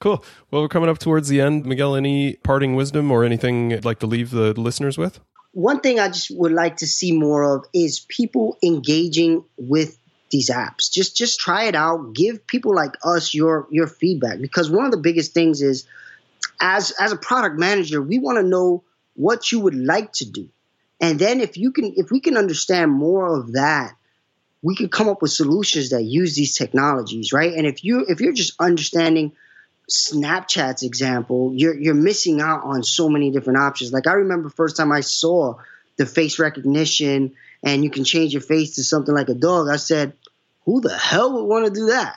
Cool. 0.00 0.22
Well, 0.50 0.60
we're 0.60 0.68
coming 0.68 0.90
up 0.90 0.98
towards 0.98 1.28
the 1.28 1.40
end. 1.40 1.64
Miguel, 1.64 1.94
any 1.94 2.34
parting 2.34 2.74
wisdom 2.74 3.10
or 3.10 3.24
anything 3.24 3.70
you'd 3.70 3.86
like 3.86 4.00
to 4.00 4.06
leave 4.06 4.30
the 4.30 4.52
listeners 4.52 4.98
with? 4.98 5.18
One 5.52 5.80
thing 5.80 5.98
I 5.98 6.08
just 6.08 6.30
would 6.36 6.52
like 6.52 6.76
to 6.78 6.86
see 6.86 7.12
more 7.12 7.56
of 7.56 7.64
is 7.72 8.00
people 8.00 8.58
engaging 8.62 9.44
with 9.56 9.96
these 10.34 10.50
apps. 10.50 10.90
Just 10.90 11.16
just 11.16 11.38
try 11.38 11.64
it 11.64 11.76
out. 11.76 12.12
Give 12.12 12.44
people 12.46 12.74
like 12.74 12.96
us 13.04 13.32
your 13.32 13.68
your 13.70 13.86
feedback 13.86 14.40
because 14.40 14.68
one 14.68 14.84
of 14.84 14.90
the 14.90 14.98
biggest 14.98 15.32
things 15.32 15.62
is 15.62 15.86
as 16.60 16.90
as 16.98 17.12
a 17.12 17.16
product 17.16 17.56
manager, 17.56 18.02
we 18.02 18.18
want 18.18 18.38
to 18.38 18.42
know 18.42 18.82
what 19.14 19.52
you 19.52 19.60
would 19.60 19.76
like 19.76 20.12
to 20.14 20.28
do. 20.28 20.48
And 21.00 21.20
then 21.20 21.40
if 21.40 21.56
you 21.56 21.70
can 21.70 21.94
if 21.96 22.10
we 22.10 22.18
can 22.18 22.36
understand 22.36 22.90
more 22.90 23.38
of 23.38 23.52
that, 23.52 23.94
we 24.60 24.74
can 24.74 24.88
come 24.88 25.08
up 25.08 25.22
with 25.22 25.30
solutions 25.30 25.90
that 25.90 26.02
use 26.02 26.34
these 26.34 26.56
technologies, 26.56 27.32
right? 27.32 27.52
And 27.54 27.64
if 27.64 27.84
you 27.84 28.04
if 28.08 28.20
you're 28.20 28.32
just 28.32 28.54
understanding 28.58 29.32
Snapchat's 29.88 30.82
example, 30.82 31.52
you're 31.54 31.78
you're 31.78 31.94
missing 31.94 32.40
out 32.40 32.64
on 32.64 32.82
so 32.82 33.08
many 33.08 33.30
different 33.30 33.60
options. 33.60 33.92
Like 33.92 34.08
I 34.08 34.14
remember 34.14 34.48
first 34.48 34.76
time 34.76 34.90
I 34.90 35.02
saw 35.02 35.58
the 35.96 36.06
face 36.06 36.40
recognition 36.40 37.36
and 37.62 37.82
you 37.82 37.90
can 37.90 38.04
change 38.04 38.32
your 38.32 38.42
face 38.42 38.74
to 38.76 38.84
something 38.84 39.14
like 39.14 39.28
a 39.28 39.34
dog, 39.34 39.68
I 39.68 39.76
said, 39.76 40.12
who 40.64 40.80
the 40.80 40.96
hell 40.96 41.32
would 41.34 41.44
want 41.44 41.66
to 41.66 41.70
do 41.70 41.86
that? 41.86 42.16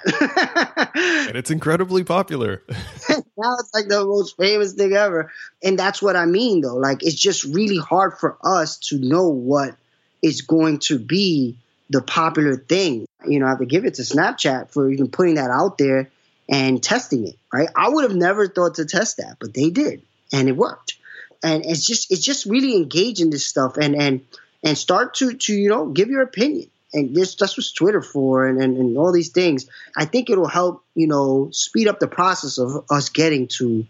and 1.27 1.35
it's 1.35 1.51
incredibly 1.51 2.03
popular. 2.03 2.63
now 3.09 3.55
it's 3.59 3.73
like 3.73 3.87
the 3.87 4.05
most 4.05 4.37
famous 4.37 4.73
thing 4.73 4.93
ever. 4.93 5.31
And 5.61 5.77
that's 5.77 6.01
what 6.01 6.15
I 6.15 6.25
mean, 6.25 6.61
though. 6.61 6.75
Like, 6.75 7.03
it's 7.03 7.19
just 7.19 7.43
really 7.43 7.77
hard 7.77 8.17
for 8.17 8.37
us 8.43 8.77
to 8.89 8.99
know 8.99 9.29
what 9.29 9.75
is 10.21 10.41
going 10.41 10.79
to 10.79 10.97
be 10.97 11.57
the 11.89 12.01
popular 12.01 12.55
thing. 12.55 13.05
You 13.27 13.39
know, 13.39 13.47
I 13.47 13.49
have 13.49 13.59
to 13.59 13.65
give 13.65 13.85
it 13.85 13.95
to 13.95 14.03
Snapchat 14.03 14.71
for 14.71 14.89
even 14.89 15.09
putting 15.09 15.35
that 15.35 15.51
out 15.51 15.77
there 15.77 16.09
and 16.49 16.81
testing 16.81 17.27
it, 17.27 17.35
right? 17.51 17.69
I 17.75 17.89
would 17.89 18.03
have 18.03 18.15
never 18.15 18.47
thought 18.47 18.75
to 18.75 18.85
test 18.85 19.17
that, 19.17 19.37
but 19.39 19.53
they 19.53 19.69
did, 19.69 20.01
and 20.31 20.47
it 20.47 20.53
worked. 20.53 20.95
And 21.43 21.65
it's 21.65 21.85
just 21.85 22.11
it's 22.11 22.23
just 22.23 22.45
really 22.45 22.75
engage 22.75 23.21
in 23.21 23.29
this 23.29 23.45
stuff 23.45 23.77
and 23.77 23.95
and 23.95 24.25
and 24.63 24.77
start 24.77 25.15
to 25.15 25.33
to 25.33 25.53
you 25.53 25.69
know 25.69 25.87
give 25.87 26.09
your 26.09 26.21
opinion 26.21 26.69
and 26.93 27.15
this 27.15 27.35
that's 27.35 27.57
what's 27.57 27.71
Twitter 27.71 28.01
for 28.01 28.47
and, 28.47 28.61
and, 28.61 28.77
and 28.77 28.97
all 28.97 29.11
these 29.11 29.29
things. 29.29 29.67
I 29.95 30.05
think 30.05 30.29
it'll 30.29 30.47
help, 30.47 30.83
you 30.95 31.07
know, 31.07 31.49
speed 31.51 31.87
up 31.87 31.99
the 31.99 32.07
process 32.07 32.57
of 32.57 32.85
us 32.89 33.09
getting 33.09 33.47
to 33.59 33.85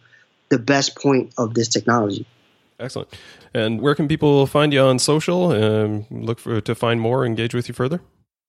the 0.50 0.60
best 0.60 0.98
point 0.98 1.34
of 1.38 1.54
this 1.54 1.68
technology. 1.68 2.26
Excellent. 2.80 3.10
And 3.54 3.82
where 3.82 3.96
can 3.96 4.08
people 4.08 4.46
find 4.46 4.72
you 4.72 4.82
on 4.82 5.00
social 5.00 5.52
and 5.52 6.06
look 6.12 6.40
for 6.40 6.62
to 6.62 6.76
find 6.76 7.02
more, 7.02 7.26
engage 7.26 7.54
with 7.54 7.68
you 7.68 7.74
further? 7.74 8.02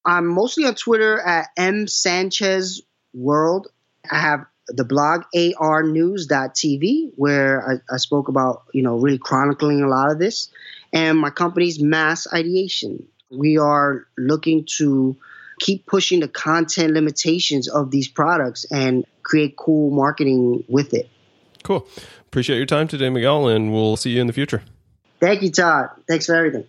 I'm 0.05 0.27
mostly 0.27 0.65
on 0.65 0.75
Twitter 0.75 1.21
at 1.21 1.49
M 1.57 1.87
Sanchez 1.87 2.83
World. 3.15 3.69
I 4.11 4.21
have 4.21 4.45
the 4.69 4.85
blog 4.85 5.23
arnews.tv 5.35 7.13
where 7.17 7.83
I, 7.91 7.95
I 7.95 7.97
spoke 7.97 8.29
about, 8.29 8.65
you 8.73 8.83
know, 8.83 8.99
really 8.99 9.19
chronicling 9.19 9.83
a 9.83 9.89
lot 9.89 10.11
of 10.11 10.19
this. 10.19 10.51
And 10.93 11.19
my 11.19 11.31
company's 11.31 11.81
Mass 11.81 12.27
Ideation 12.33 13.07
we 13.31 13.59
are 13.59 14.07
looking 14.17 14.67
to 14.79 15.17
keep 15.61 15.87
pushing 15.87 16.21
the 16.21 16.29
content 16.29 16.93
limitations 16.93 17.69
of 17.69 17.91
these 17.91 18.09
products 18.09 18.65
and 18.71 19.05
create 19.23 19.57
cool 19.57 19.91
marketing 19.91 20.65
with 20.69 20.95
it. 20.95 21.09
Cool. 21.63 21.87
Appreciate 22.27 22.57
your 22.57 22.67
time 22.67 22.89
today, 22.89 23.11
Miguel, 23.11 23.49
and 23.49 23.73
we'll 23.73 23.97
see 23.97 24.11
you 24.11 24.21
in 24.21 24.27
the 24.27 24.33
future. 24.33 24.63
Thank 25.21 25.43
you, 25.43 25.51
Todd. 25.51 25.91
Thanks 26.07 26.27
for 26.27 26.35
everything. 26.35 26.67